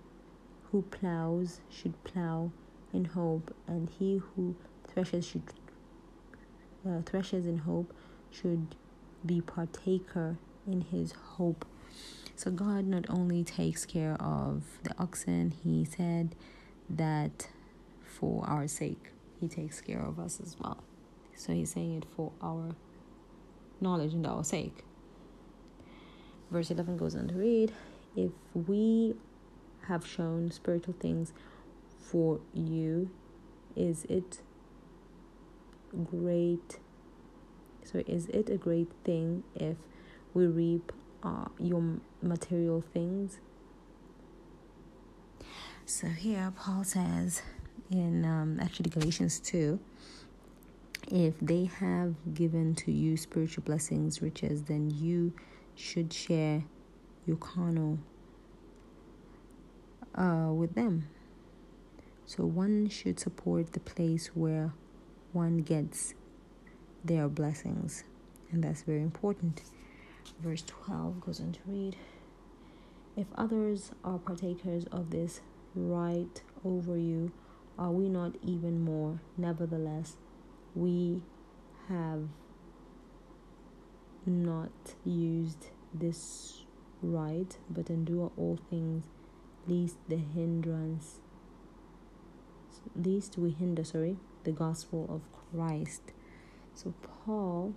who 0.75 0.83
plows 0.83 1.61
should 1.71 2.03
plow 2.03 2.51
in 2.93 3.05
hope, 3.05 3.55
and 3.69 3.89
he 3.97 4.17
who 4.17 4.57
threshes 4.93 5.25
should 5.25 5.45
uh, 6.85 7.01
threshes 7.07 7.47
in 7.47 7.59
hope 7.59 7.95
should 8.33 8.75
be 9.25 9.41
partaker 9.41 10.37
in 10.67 10.81
his 10.81 11.13
hope. 11.13 11.65
So 12.35 12.51
God 12.51 12.87
not 12.87 13.09
only 13.09 13.45
takes 13.45 13.87
care 13.87 14.21
of 14.21 14.65
the 14.83 14.93
oxen, 14.99 15.53
he 15.63 15.85
said 15.85 16.35
that 16.91 17.47
for 18.03 18.45
our 18.45 18.67
sake. 18.67 19.13
He 19.41 19.47
takes 19.47 19.81
care 19.81 20.05
of 20.05 20.19
us 20.19 20.41
as 20.43 20.57
well. 20.59 20.83
So 21.37 21.53
he's 21.53 21.71
saying 21.71 21.99
it 21.99 22.07
for 22.17 22.33
our 22.43 22.75
knowledge 23.81 24.13
and 24.13 24.27
our 24.27 24.43
sake. 24.43 24.85
Verse 26.51 26.73
11 26.73 26.97
goes 26.97 27.15
on 27.15 27.29
to 27.29 27.35
read 27.35 27.73
If 28.17 28.33
we 28.55 29.15
have 29.89 30.07
shown 30.07 30.51
spiritual 30.51 30.95
things 30.99 31.33
for 31.99 32.41
you, 32.53 33.11
is 33.77 34.05
it 34.09 34.41
great? 36.11 36.79
So, 37.85 38.03
is 38.07 38.27
it 38.29 38.51
a 38.51 38.57
great 38.57 38.89
thing 39.05 39.45
if 39.55 39.77
we 40.33 40.47
reap 40.47 40.93
uh, 41.23 41.47
your 41.59 41.99
material 42.23 42.81
things? 42.81 43.39
So, 45.87 46.09
here 46.09 46.53
Paul 46.57 46.85
says 46.85 47.43
in 47.91 48.25
um, 48.25 48.59
actually 48.61 48.91
Galatians 48.91 49.39
2 49.41 49.79
if 51.11 51.39
they 51.41 51.67
have 51.67 52.15
given 52.33 52.75
to 52.77 52.93
you 52.93 53.17
spiritual 53.17 53.63
blessings, 53.65 54.23
riches, 54.23 54.63
then 54.63 54.91
you 54.91 55.35
should 55.75 56.13
share 56.13 56.65
your 57.27 57.37
carnal 57.37 57.99
uh, 60.15 60.51
with 60.53 60.75
them. 60.75 61.09
So 62.27 62.45
one 62.45 62.89
should 62.89 63.21
support 63.21 63.73
the 63.73 63.81
place 63.81 64.29
where 64.29 64.73
one 65.33 65.59
gets 65.59 66.15
their 67.05 67.29
blessings, 67.29 68.05
and 68.51 68.65
that's 68.65 68.83
very 68.83 69.03
important. 69.03 69.63
Verse 70.41 70.63
12 70.67 71.21
goes 71.21 71.41
on 71.41 71.53
to 71.53 71.61
read 71.67 71.97
If 73.17 73.27
others 73.35 73.91
are 74.03 74.19
partakers 74.19 74.85
of 74.91 75.11
this 75.11 75.41
right 75.75 76.43
over 76.65 76.97
you, 76.97 77.33
are 77.79 77.91
we 77.91 78.09
not 78.09 78.37
even 78.43 78.85
more? 78.85 79.21
Nevertheless, 79.37 80.17
we 80.75 81.21
have 81.89 82.29
not 84.27 84.71
used 85.05 85.71
this 85.93 86.65
right, 87.03 87.57
but 87.69 87.91
endure 87.91 88.31
all 88.37 88.59
things, 88.71 89.05
lest 89.67 89.97
the 90.09 90.17
hindrance, 90.17 91.21
least 92.97 93.39
we 93.39 93.51
hinder, 93.51 93.85
sorry, 93.85 94.17
the 94.45 94.53
gospel 94.53 95.07
of 95.11 95.23
Christ. 95.53 96.03
So 96.75 96.95
Paul, 97.03 97.75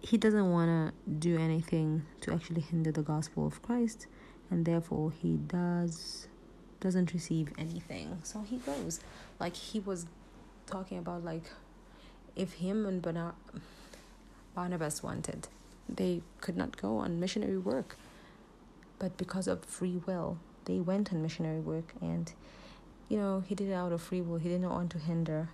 he 0.00 0.16
doesn't 0.16 0.50
want 0.50 0.68
to 0.68 1.10
do 1.10 1.38
anything 1.38 2.04
to 2.22 2.32
actually 2.32 2.62
hinder 2.62 2.92
the 2.92 3.02
gospel 3.02 3.46
of 3.46 3.62
Christ, 3.62 4.06
and 4.50 4.64
therefore 4.64 5.12
he 5.12 5.36
does 5.36 6.28
doesn't 6.80 7.14
receive 7.14 7.52
anything. 7.56 8.18
So 8.24 8.42
he 8.42 8.56
goes 8.58 9.00
like 9.38 9.54
he 9.54 9.78
was 9.78 10.06
talking 10.66 10.98
about 10.98 11.24
like 11.24 11.44
if 12.34 12.54
him 12.54 12.86
and 12.86 13.02
Barnabas 14.54 15.02
wanted, 15.02 15.48
they 15.88 16.22
could 16.40 16.56
not 16.56 16.76
go 16.76 16.98
on 16.98 17.20
missionary 17.20 17.58
work. 17.58 17.96
But 19.02 19.16
because 19.16 19.48
of 19.48 19.64
free 19.64 20.00
will, 20.06 20.38
they 20.66 20.78
went 20.78 21.12
on 21.12 21.22
missionary 21.22 21.58
work, 21.58 21.92
and 22.00 22.32
you 23.08 23.18
know 23.18 23.42
he 23.48 23.54
did 23.56 23.68
it 23.68 23.72
out 23.72 23.90
of 23.90 24.00
free 24.00 24.20
will. 24.20 24.38
He 24.38 24.48
did 24.48 24.60
not 24.60 24.72
want 24.78 24.90
to 24.92 24.98
hinder. 24.98 25.48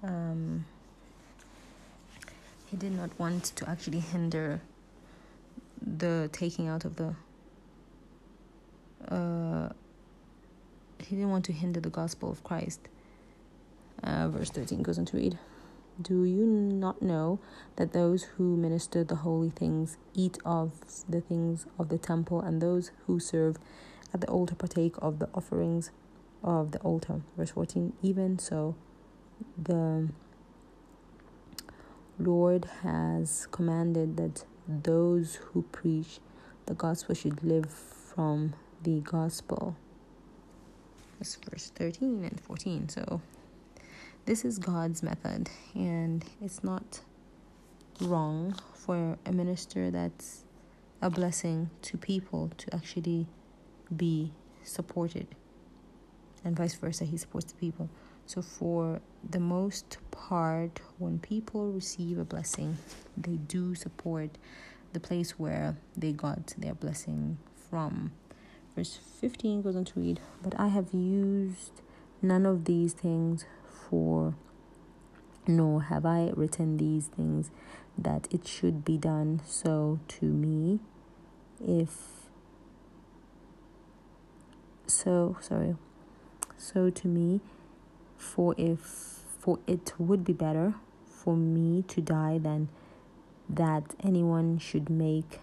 Um, 0.00 0.64
he 2.70 2.76
did 2.76 2.92
not 2.92 3.10
want 3.18 3.42
to 3.56 3.68
actually 3.68 3.98
hinder 3.98 4.60
the 5.84 6.30
taking 6.30 6.68
out 6.68 6.84
of 6.84 6.92
the. 7.00 7.10
Uh, 9.08 9.70
he 11.00 11.16
didn't 11.16 11.30
want 11.30 11.44
to 11.46 11.52
hinder 11.52 11.80
the 11.80 11.90
gospel 11.90 12.30
of 12.30 12.44
Christ 12.44 12.80
uh, 14.04 14.28
verse 14.28 14.50
13 14.50 14.82
goes 14.82 14.98
on 14.98 15.04
to 15.06 15.16
read 15.16 15.38
Do 16.00 16.24
you 16.24 16.44
not 16.44 17.02
know 17.02 17.38
that 17.76 17.92
those 17.92 18.24
who 18.24 18.56
minister 18.56 19.04
the 19.04 19.16
holy 19.16 19.50
things 19.50 19.96
eat 20.12 20.38
of 20.44 20.72
the 21.08 21.20
things 21.20 21.66
of 21.78 21.88
the 21.88 21.98
temple, 21.98 22.40
and 22.40 22.60
those 22.60 22.90
who 23.06 23.20
serve 23.20 23.58
at 24.12 24.20
the 24.20 24.26
altar 24.28 24.56
partake 24.56 24.96
of 24.98 25.20
the 25.20 25.28
offerings 25.32 25.92
of 26.42 26.72
the 26.72 26.80
altar? 26.80 27.20
Verse 27.36 27.50
14 27.50 27.92
Even 28.02 28.40
so, 28.40 28.74
the 29.56 30.08
Lord 32.18 32.64
has 32.82 33.46
commanded 33.52 34.16
that 34.16 34.44
those 34.66 35.36
who 35.36 35.62
preach 35.62 36.18
the 36.66 36.74
gospel 36.74 37.14
should 37.14 37.44
live 37.44 37.70
from 37.70 38.54
the 38.82 39.00
gospel. 39.00 39.76
That's 41.18 41.36
verse 41.36 41.70
13 41.74 42.24
and 42.24 42.40
14. 42.40 42.88
So 42.88 43.20
this 44.26 44.44
is 44.44 44.58
God's 44.58 45.02
method, 45.02 45.50
and 45.74 46.24
it's 46.40 46.64
not 46.64 47.00
wrong 48.00 48.54
for 48.72 49.18
a 49.26 49.32
minister 49.32 49.90
that's 49.90 50.44
a 51.02 51.10
blessing 51.10 51.70
to 51.82 51.98
people 51.98 52.50
to 52.56 52.74
actually 52.74 53.26
be 53.94 54.32
supported, 54.62 55.26
and 56.42 56.56
vice 56.56 56.74
versa, 56.74 57.04
he 57.04 57.16
supports 57.16 57.52
the 57.52 57.58
people. 57.58 57.90
So, 58.26 58.40
for 58.40 59.00
the 59.28 59.40
most 59.40 59.98
part, 60.10 60.80
when 60.98 61.18
people 61.18 61.70
receive 61.72 62.18
a 62.18 62.24
blessing, 62.24 62.78
they 63.18 63.36
do 63.36 63.74
support 63.74 64.30
the 64.94 65.00
place 65.00 65.38
where 65.38 65.76
they 65.96 66.12
got 66.12 66.54
their 66.56 66.74
blessing 66.74 67.36
from. 67.68 68.12
Verse 68.74 68.98
15 69.20 69.60
goes 69.60 69.76
on 69.76 69.84
to 69.84 70.00
read, 70.00 70.20
But 70.42 70.58
I 70.58 70.68
have 70.68 70.94
used 70.94 71.82
none 72.22 72.46
of 72.46 72.64
these 72.64 72.94
things 72.94 73.44
for 73.94 74.34
nor 75.46 75.82
have 75.82 76.04
I 76.04 76.32
written 76.34 76.78
these 76.78 77.06
things 77.06 77.52
that 77.96 78.26
it 78.32 78.44
should 78.44 78.84
be 78.84 78.98
done 78.98 79.40
so 79.46 80.00
to 80.08 80.24
me. 80.24 80.80
If 81.64 81.92
so 84.88 85.36
sorry 85.40 85.76
so 86.58 86.90
to 86.90 87.06
me. 87.06 87.40
For 88.16 88.56
if 88.58 88.80
for 89.38 89.60
it 89.68 89.92
would 89.98 90.24
be 90.24 90.32
better 90.32 90.74
for 91.06 91.36
me 91.36 91.84
to 91.88 92.00
die 92.00 92.38
than 92.38 92.68
that 93.48 93.94
anyone 94.02 94.58
should 94.58 94.90
make 94.90 95.38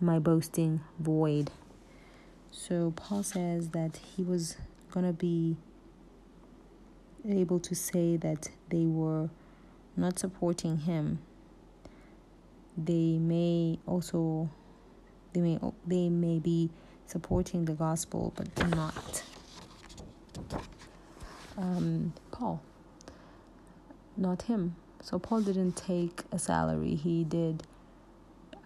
my 0.00 0.18
boasting 0.18 0.80
void. 0.98 1.52
So 2.50 2.92
paul 2.96 3.22
says 3.22 3.68
that 3.68 4.00
he 4.16 4.24
was 4.24 4.56
gonna 4.90 5.12
be 5.12 5.56
able 7.28 7.58
to 7.60 7.74
say 7.74 8.16
that 8.18 8.48
they 8.68 8.84
were 8.86 9.30
not 9.96 10.18
supporting 10.18 10.78
him. 10.78 11.18
They 12.76 13.18
may 13.18 13.78
also 13.86 14.50
they 15.32 15.40
may 15.40 15.58
they 15.86 16.08
may 16.08 16.38
be 16.38 16.70
supporting 17.06 17.64
the 17.64 17.72
gospel 17.72 18.32
but 18.36 18.70
not. 18.70 19.22
Um, 21.56 22.12
Paul. 22.32 22.60
Not 24.16 24.42
him. 24.42 24.76
So 25.02 25.18
Paul 25.18 25.42
didn't 25.42 25.76
take 25.76 26.22
a 26.32 26.38
salary. 26.38 26.94
He 26.96 27.24
did 27.24 27.62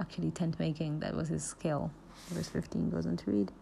actually 0.00 0.30
tent 0.30 0.58
making. 0.58 1.00
That 1.00 1.14
was 1.14 1.28
his 1.28 1.44
skill 1.44 1.90
verse 2.28 2.48
15 2.48 2.90
goes 2.90 3.06
on 3.06 3.16
to 3.16 3.30
read 3.30 3.52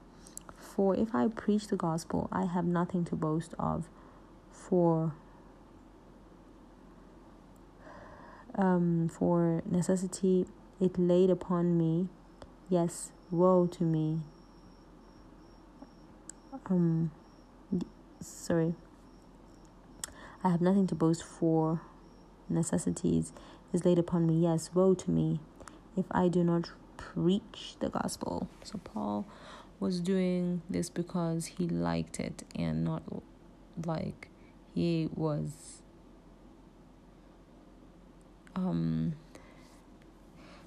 for 0.58 0.96
if 0.96 1.14
I 1.14 1.28
preach 1.28 1.68
the 1.68 1.76
gospel 1.76 2.28
I 2.32 2.44
have 2.46 2.64
nothing 2.64 3.04
to 3.06 3.16
boast 3.16 3.54
of 3.58 3.88
for 4.68 5.12
um, 8.54 9.08
for 9.08 9.62
necessity 9.70 10.46
it 10.80 10.98
laid 10.98 11.30
upon 11.30 11.76
me 11.78 12.08
yes 12.68 13.12
woe 13.30 13.66
to 13.66 13.84
me. 13.84 14.20
Um 16.68 17.10
sorry. 18.20 18.74
I 20.42 20.50
have 20.50 20.60
nothing 20.60 20.86
to 20.88 20.94
boast 20.94 21.24
for. 21.24 21.80
Necessities 22.48 23.32
is 23.72 23.84
laid 23.84 23.98
upon 23.98 24.26
me 24.26 24.40
yes 24.42 24.70
woe 24.74 24.94
to 24.94 25.10
me. 25.10 25.40
If 25.96 26.06
i 26.10 26.28
do 26.28 26.44
not 26.44 26.70
preach 26.96 27.76
the 27.80 27.88
gospel. 27.88 28.48
So 28.64 28.78
paul 28.78 29.26
was 29.78 30.00
doing 30.00 30.62
this 30.70 30.88
because 30.88 31.46
he 31.58 31.68
liked 31.68 32.18
it 32.18 32.44
and 32.54 32.84
not 32.84 33.02
like 33.84 34.28
he 34.76 35.08
was 35.14 35.82
um 38.54 39.14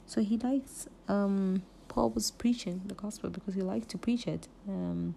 so 0.05 0.21
he 0.21 0.37
likes 0.37 0.87
um 1.07 1.61
Paul 1.87 2.09
was 2.09 2.31
preaching 2.31 2.81
the 2.85 2.95
gospel 2.95 3.29
because 3.29 3.53
he 3.53 3.61
liked 3.61 3.89
to 3.89 3.97
preach 3.97 4.27
it. 4.27 4.47
Um 4.67 5.15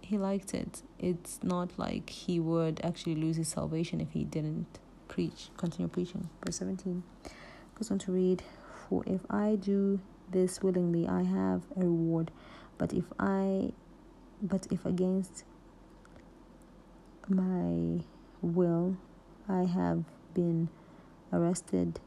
he 0.00 0.16
liked 0.16 0.54
it. 0.54 0.82
It's 1.00 1.40
not 1.42 1.76
like 1.76 2.10
he 2.10 2.38
would 2.38 2.80
actually 2.84 3.16
lose 3.16 3.36
his 3.36 3.48
salvation 3.48 4.00
if 4.00 4.12
he 4.12 4.22
didn't 4.22 4.78
preach, 5.08 5.50
continue 5.56 5.88
preaching. 5.88 6.28
Verse 6.44 6.56
17 6.58 7.02
goes 7.74 7.90
on 7.90 7.98
to 7.98 8.12
read, 8.12 8.42
For 8.88 9.02
if 9.04 9.22
I 9.28 9.56
do 9.56 9.98
this 10.30 10.62
willingly, 10.62 11.08
I 11.08 11.24
have 11.24 11.62
a 11.76 11.80
reward. 11.80 12.30
But 12.78 12.92
if 12.92 13.04
I, 13.18 13.72
but 14.40 14.68
if 14.70 14.86
against 14.86 15.42
my 17.28 18.04
will, 18.42 18.96
I 19.48 19.64
have 19.64 20.04
been 20.34 20.68
arrested 21.32 22.00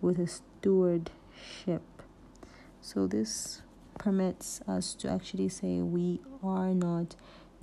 with 0.00 0.18
a 0.18 0.26
stewardship. 0.26 1.82
So 2.80 3.06
this 3.06 3.62
permits 3.98 4.60
us 4.66 4.94
to 4.94 5.10
actually 5.10 5.48
say 5.48 5.80
we 5.80 6.20
are 6.42 6.74
not 6.74 7.14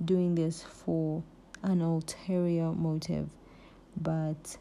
doing 0.04 0.34
this 0.34 0.62
for 0.62 1.22
an 1.62 1.80
ulterior 1.80 2.72
motive, 2.72 3.28
but 4.00 4.56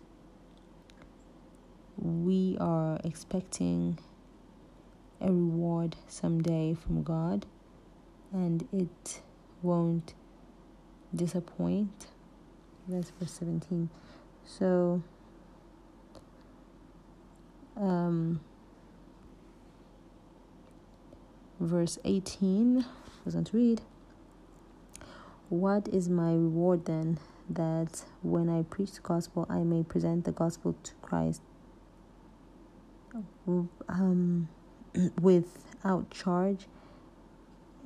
we 1.97 2.57
are 2.60 2.99
expecting 3.03 3.99
a 5.21 5.27
reward 5.27 5.95
someday 6.07 6.73
from 6.73 7.03
God, 7.03 7.45
and 8.31 8.67
it 8.71 9.21
won't 9.62 10.13
disappoint. 11.15 12.08
That's 12.88 13.12
verse 13.20 13.32
17. 13.34 13.89
So, 14.46 15.04
um, 17.76 18.39
verse 21.60 22.00
18 22.06 22.86
doesn't 23.26 23.52
read. 23.54 23.82
What 25.50 25.88
is 25.89 26.10
my 26.10 26.32
reward 26.32 26.86
then? 26.86 27.20
That 27.50 28.04
when 28.22 28.50
I 28.50 28.63
preach 28.63 28.93
the 28.93 29.02
gospel, 29.02 29.46
I 29.50 29.60
may 29.60 29.84
present 29.84 30.26
the 30.26 30.34
gospel 30.34 30.76
to 30.84 30.93
Christ 31.02 31.41
um, 33.88 34.50
without 35.22 36.10
charge, 36.12 36.67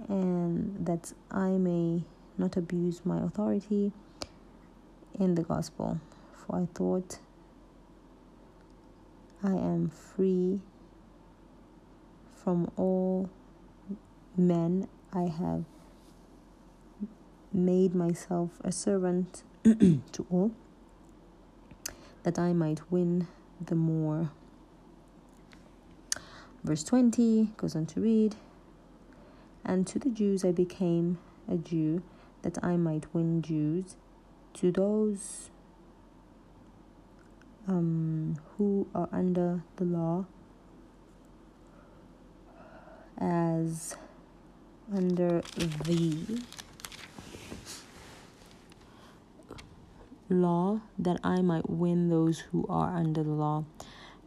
and 0.07 0.85
that 0.85 1.13
I 1.29 1.49
may 1.49 2.03
not 2.41 2.57
abuse 2.57 3.01
my 3.05 3.19
authority 3.21 3.93
in 5.17 5.35
the 5.35 5.43
gospel. 5.43 5.99
For 6.33 6.55
I 6.57 6.67
thought 6.73 7.19
I 9.43 9.51
am 9.51 9.89
free 9.89 10.59
from 12.33 12.71
all 12.75 13.29
men. 14.35 14.87
I 15.13 15.23
have 15.23 15.65
made 17.53 17.93
myself 17.93 18.49
a 18.63 18.71
servant 18.71 19.43
to 19.63 20.25
all, 20.29 20.51
that 22.23 22.39
I 22.39 22.53
might 22.53 22.91
win 22.91 23.27
the 23.63 23.75
more. 23.75 24.31
Verse 26.63 26.83
20 26.83 27.51
goes 27.57 27.75
on 27.75 27.85
to 27.87 27.99
read 27.99 28.35
And 29.65 29.85
to 29.87 29.99
the 29.99 30.09
Jews 30.09 30.45
I 30.45 30.51
became 30.51 31.17
a 31.49 31.57
Jew, 31.57 32.01
that 32.41 32.63
I 32.63 32.77
might 32.77 33.13
win 33.13 33.41
Jews. 33.41 33.95
To 34.55 34.71
those 34.71 35.49
um, 37.67 38.37
who 38.57 38.87
are 38.93 39.07
under 39.11 39.63
the 39.77 39.85
law, 39.85 40.25
as 43.17 43.95
under 44.93 45.41
the 45.85 46.41
law 50.29 50.81
that 50.97 51.19
I 51.23 51.41
might 51.41 51.69
win 51.69 52.09
those 52.09 52.39
who 52.39 52.65
are 52.67 52.95
under 52.95 53.23
the 53.23 53.29
law. 53.29 53.65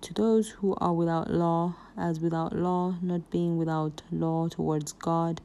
To 0.02 0.14
those 0.14 0.50
who 0.50 0.74
are 0.76 0.92
without 0.92 1.30
law, 1.30 1.74
as 1.96 2.20
without 2.20 2.54
law, 2.54 2.96
not 3.00 3.30
being 3.30 3.56
without 3.56 4.02
law 4.10 4.48
towards 4.48 4.92
God, 4.92 5.40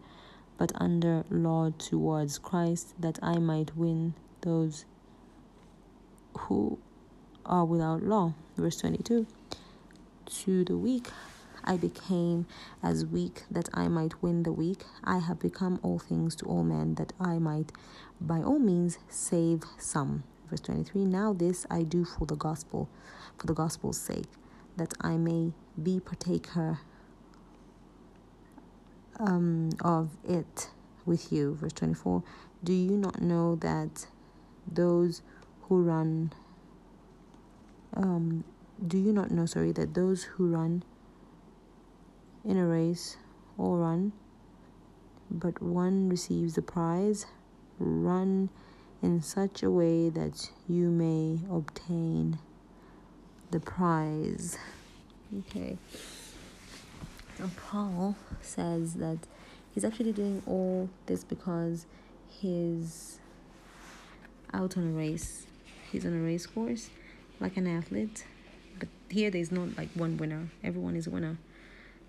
but 0.59 0.71
under 0.75 1.23
law 1.31 1.71
towards 1.79 2.37
Christ, 2.37 2.93
that 2.99 3.17
I 3.23 3.39
might 3.39 3.75
win 3.75 4.13
those 4.41 4.85
who 6.37 6.77
are 7.45 7.65
without 7.65 8.03
law. 8.03 8.33
Verse 8.57 8.77
22 8.77 9.25
To 10.43 10.63
the 10.65 10.77
weak 10.77 11.07
I 11.63 11.77
became 11.77 12.45
as 12.83 13.05
weak 13.05 13.43
that 13.49 13.69
I 13.73 13.87
might 13.87 14.21
win 14.21 14.43
the 14.43 14.51
weak. 14.51 14.83
I 15.03 15.19
have 15.19 15.39
become 15.39 15.79
all 15.81 15.97
things 15.97 16.35
to 16.37 16.45
all 16.45 16.63
men 16.63 16.95
that 16.95 17.13
I 17.19 17.39
might 17.39 17.71
by 18.19 18.41
all 18.41 18.59
means 18.59 18.99
save 19.07 19.63
some 19.77 20.23
verse 20.49 20.59
23 20.61 21.05
now 21.05 21.31
this 21.31 21.65
i 21.69 21.83
do 21.83 22.03
for 22.03 22.25
the 22.25 22.35
gospel 22.35 22.89
for 23.37 23.47
the 23.47 23.53
gospel's 23.53 23.97
sake 23.97 24.27
that 24.75 24.93
i 25.01 25.15
may 25.15 25.53
be 25.81 25.99
partaker 25.99 26.79
um, 29.19 29.69
of 29.83 30.09
it 30.27 30.69
with 31.05 31.31
you 31.31 31.55
verse 31.55 31.73
24 31.73 32.23
do 32.63 32.73
you 32.73 32.97
not 32.97 33.21
know 33.21 33.55
that 33.55 34.05
those 34.71 35.21
who 35.63 35.81
run 35.81 36.31
um, 37.95 38.43
do 38.85 38.97
you 38.97 39.11
not 39.11 39.31
know 39.31 39.45
sorry 39.45 39.71
that 39.71 39.93
those 39.93 40.23
who 40.23 40.47
run 40.47 40.83
in 42.45 42.57
a 42.57 42.65
race 42.65 43.17
all 43.57 43.77
run 43.77 44.11
but 45.29 45.61
one 45.61 46.09
receives 46.09 46.55
the 46.55 46.61
prize 46.61 47.25
run 47.79 48.49
in 49.01 49.21
such 49.21 49.63
a 49.63 49.71
way 49.71 50.09
that 50.09 50.49
you 50.67 50.89
may 50.89 51.39
obtain 51.49 52.37
the 53.51 53.59
prize. 53.59 54.57
Okay. 55.39 55.77
Paul 57.55 58.15
says 58.41 58.95
that 58.95 59.19
he's 59.73 59.85
actually 59.85 60.11
doing 60.11 60.41
all 60.45 60.89
this 61.05 61.23
because 61.23 61.85
he's 62.29 63.19
out 64.53 64.77
on 64.77 64.87
a 64.87 64.91
race. 64.91 65.45
He's 65.91 66.05
on 66.05 66.13
a 66.13 66.21
race 66.21 66.45
course, 66.45 66.89
like 67.39 67.57
an 67.57 67.67
athlete. 67.67 68.25
But 68.77 68.89
here, 69.09 69.29
there's 69.29 69.51
not 69.51 69.77
like 69.77 69.89
one 69.93 70.17
winner. 70.17 70.49
Everyone 70.63 70.95
is 70.95 71.07
a 71.07 71.09
winner. 71.09 71.37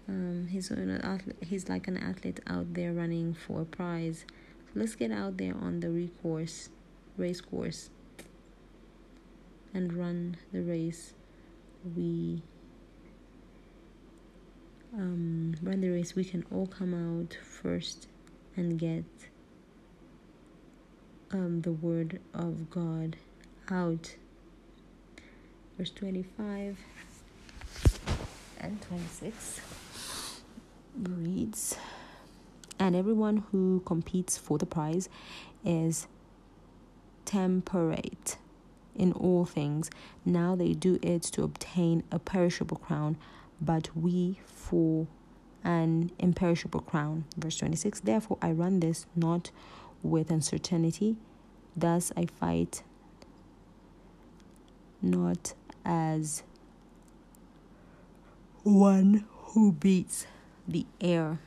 Um, 0.08 0.48
he's 0.50 0.70
an 0.70 0.90
athlete. 0.90 1.36
He's 1.40 1.68
like 1.68 1.86
an 1.88 1.96
athlete 1.96 2.40
out 2.46 2.74
there 2.74 2.92
running 2.92 3.34
for 3.34 3.62
a 3.62 3.64
prize. 3.64 4.24
So 4.72 4.80
let's 4.80 4.94
get 4.94 5.10
out 5.10 5.36
there 5.36 5.54
on 5.54 5.80
the 5.80 5.90
recourse 5.90 6.68
race 7.16 7.40
course 7.40 7.90
and 9.74 9.92
run 9.92 10.36
the 10.52 10.62
race 10.62 11.12
we 11.96 12.42
um, 14.94 15.54
run 15.62 15.80
the 15.80 15.88
race 15.88 16.14
we 16.14 16.24
can 16.24 16.44
all 16.52 16.66
come 16.66 16.94
out 16.94 17.36
first 17.42 18.08
and 18.56 18.78
get 18.78 19.04
um, 21.32 21.60
the 21.62 21.72
word 21.72 22.20
of 22.34 22.70
god 22.70 23.16
out 23.70 24.16
verse 25.78 25.90
25 25.90 26.78
and 28.58 28.82
26 28.82 29.60
reads 31.02 31.76
and 32.78 32.96
everyone 32.96 33.44
who 33.52 33.82
competes 33.84 34.36
for 34.36 34.58
the 34.58 34.66
prize 34.66 35.08
is 35.64 36.06
temperate 37.24 38.38
in 38.96 39.12
all 39.12 39.44
things. 39.44 39.90
Now 40.24 40.56
they 40.56 40.72
do 40.72 40.98
it 41.02 41.22
to 41.22 41.42
obtain 41.42 42.02
a 42.10 42.18
perishable 42.18 42.78
crown, 42.78 43.16
but 43.60 43.90
we 43.96 44.40
for 44.46 45.06
an 45.64 46.10
imperishable 46.18 46.80
crown. 46.80 47.24
Verse 47.36 47.56
26 47.58 48.00
Therefore 48.00 48.38
I 48.40 48.52
run 48.52 48.80
this 48.80 49.06
not 49.14 49.50
with 50.02 50.30
uncertainty, 50.30 51.16
thus 51.76 52.12
I 52.16 52.26
fight 52.26 52.82
not 55.02 55.54
as 55.84 56.42
one 58.62 59.24
who 59.30 59.72
beats 59.72 60.26
the 60.68 60.86
air. 61.00 61.38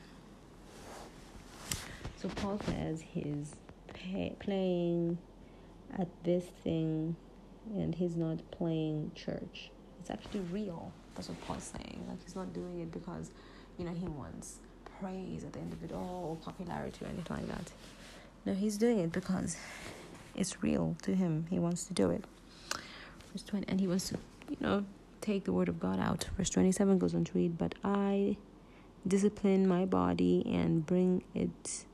So 2.20 2.28
Paul 2.28 2.60
says 2.66 3.02
he's 3.02 3.54
pay, 3.92 4.34
playing 4.38 5.18
at 5.98 6.08
this 6.24 6.44
thing 6.62 7.16
and 7.74 7.94
he's 7.94 8.16
not 8.16 8.38
playing 8.50 9.12
church. 9.14 9.70
It's 10.00 10.10
actually 10.10 10.40
real. 10.40 10.92
That's 11.14 11.28
what 11.28 11.40
Paul's 11.46 11.72
saying. 11.76 12.04
Like 12.08 12.22
he's 12.22 12.36
not 12.36 12.52
doing 12.52 12.80
it 12.80 12.92
because, 12.92 13.30
you 13.78 13.84
know, 13.84 13.92
he 13.92 14.06
wants 14.06 14.58
praise 15.00 15.44
at 15.44 15.52
the 15.52 15.60
end 15.60 15.72
of 15.72 15.82
it 15.84 15.92
all 15.92 16.26
or 16.30 16.36
popularity 16.44 17.04
or 17.04 17.08
anything 17.08 17.36
like 17.36 17.48
that. 17.48 17.72
No, 18.44 18.54
he's 18.54 18.76
doing 18.76 18.98
it 18.98 19.12
because 19.12 19.56
it's 20.34 20.62
real 20.62 20.96
to 21.02 21.14
him. 21.14 21.46
He 21.50 21.58
wants 21.58 21.84
to 21.84 21.94
do 21.94 22.10
it. 22.10 22.24
Verse 23.32 23.42
20, 23.42 23.68
and 23.68 23.80
he 23.80 23.86
wants 23.86 24.08
to, 24.10 24.18
you 24.48 24.56
know, 24.60 24.84
take 25.20 25.44
the 25.44 25.52
word 25.52 25.68
of 25.68 25.80
God 25.80 25.98
out. 25.98 26.28
Verse 26.36 26.50
27 26.50 26.98
goes 26.98 27.14
on 27.14 27.24
to 27.24 27.32
read, 27.34 27.56
But 27.58 27.74
I 27.82 28.36
discipline 29.06 29.66
my 29.66 29.84
body 29.84 30.42
and 30.46 30.86
bring 30.86 31.22
it 31.34 31.84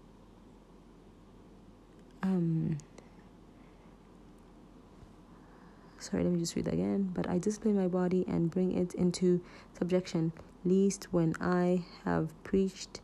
um 2.23 2.77
sorry 6.01 6.25
let 6.25 6.33
me 6.33 6.39
just 6.39 6.57
read 6.57 6.65
that 6.65 6.75
again 6.75 7.11
but 7.15 7.29
i 7.29 7.39
discipline 7.39 7.77
my 7.77 7.87
body 7.87 8.25
and 8.27 8.51
bring 8.51 8.73
it 8.73 8.95
into 8.95 9.41
subjection 9.79 10.33
least 10.65 11.09
when 11.13 11.35
i 11.41 11.85
have 12.05 12.31
preached 12.43 13.01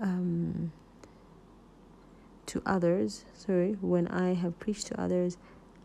um, 0.00 0.72
to 2.50 2.62
others, 2.66 3.24
sorry, 3.34 3.76
when 3.80 4.08
I 4.08 4.34
have 4.34 4.58
preached 4.58 4.88
to 4.88 5.00
others, 5.00 5.36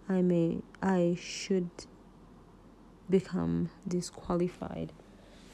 I 0.10 0.24
may 0.24 0.62
I 0.82 1.16
should 1.20 1.70
become 3.08 3.70
disqualified. 3.88 4.92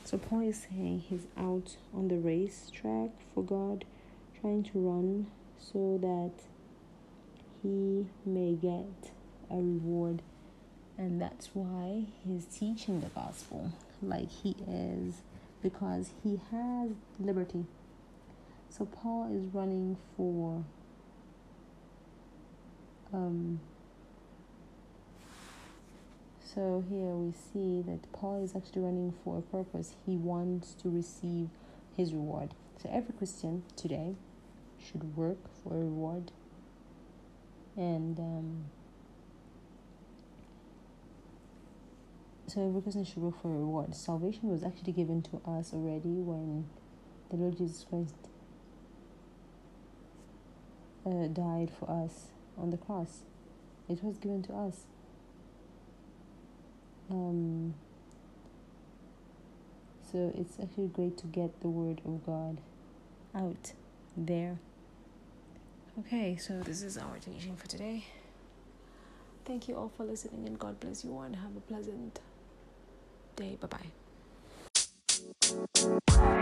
So 0.06 0.18
Paul 0.18 0.42
is 0.42 0.68
saying 0.70 1.04
he's 1.10 1.28
out 1.38 1.76
on 1.94 2.08
the 2.08 2.18
race 2.18 2.72
track 2.74 3.10
for 3.34 3.44
God, 3.44 3.84
trying 4.40 4.64
to 4.64 4.80
run 4.80 5.28
so 5.58 6.00
that 6.02 6.32
he 7.62 8.08
may 8.26 8.54
get 8.54 9.12
a 9.52 9.58
reward. 9.58 10.22
And 10.98 11.22
that's 11.22 11.50
why 11.54 12.06
he's 12.26 12.46
teaching 12.46 13.02
the 13.02 13.08
gospel 13.08 13.72
like 14.02 14.30
he 14.30 14.56
is, 14.68 15.16
because 15.62 16.12
he 16.24 16.40
has 16.52 16.92
liberty. 17.20 17.66
So 18.70 18.86
Paul 18.86 19.30
is 19.36 19.54
running 19.54 19.98
for 20.16 20.64
um, 23.14 23.60
so 26.54 26.84
here 26.90 27.16
we 27.16 27.32
see 27.32 27.82
that 27.90 28.12
Paul 28.12 28.44
is 28.44 28.56
actually 28.56 28.82
running 28.82 29.14
for 29.24 29.38
a 29.38 29.42
purpose. 29.42 29.96
He 30.06 30.18
wants 30.18 30.74
to 30.76 30.90
receive 30.90 31.50
his 31.96 32.14
reward. 32.14 32.54
So 32.82 32.90
every 32.92 33.14
Christian 33.14 33.64
today 33.76 34.16
should 34.78 35.16
work 35.16 35.38
for 35.64 35.76
a 35.76 35.80
reward. 35.80 36.32
And 37.78 38.20
um, 38.20 38.66
so 42.52 42.68
every 42.68 42.82
Christian 42.82 43.06
should 43.06 43.18
work 43.18 43.42
for 43.42 43.50
reward. 43.50 43.96
Salvation 43.96 44.50
was 44.50 44.62
actually 44.62 44.92
given 44.92 45.22
to 45.22 45.38
us 45.48 45.72
already 45.74 46.20
when 46.20 46.66
the 47.30 47.38
Lord 47.38 47.58
Jesus 47.58 47.86
Christ 47.90 48.16
uh, 51.06 51.28
died 51.28 51.72
for 51.80 51.90
us 51.90 52.28
on 52.58 52.70
the 52.72 52.78
cross. 52.78 53.22
It 53.88 54.04
was 54.04 54.18
given 54.18 54.44
to 54.44 54.54
us. 54.54 54.86
Um, 57.10 57.74
so 60.12 60.34
it's 60.36 60.60
actually 60.62 60.90
great 60.90 61.18
to 61.20 61.28
get 61.28 61.62
the 61.62 61.70
word 61.70 62.02
of 62.04 62.26
God 62.26 62.60
out 63.34 63.72
there. 64.18 64.60
Okay, 66.00 66.36
so 66.36 66.60
this 66.60 66.82
is 66.82 66.98
our 66.98 67.18
teaching 67.18 67.56
for 67.56 67.68
today. 67.68 68.04
Thank 69.46 69.70
you 69.70 69.78
all 69.78 69.92
for 69.96 70.04
listening, 70.04 70.46
and 70.48 70.60
God 70.60 70.82
bless 70.82 71.06
you 71.06 71.18
and 71.20 71.38
have 71.38 71.56
a 71.56 71.62
pleasant 71.62 72.20
day. 73.36 73.58
Bye 73.60 73.68
bye. 76.18 76.41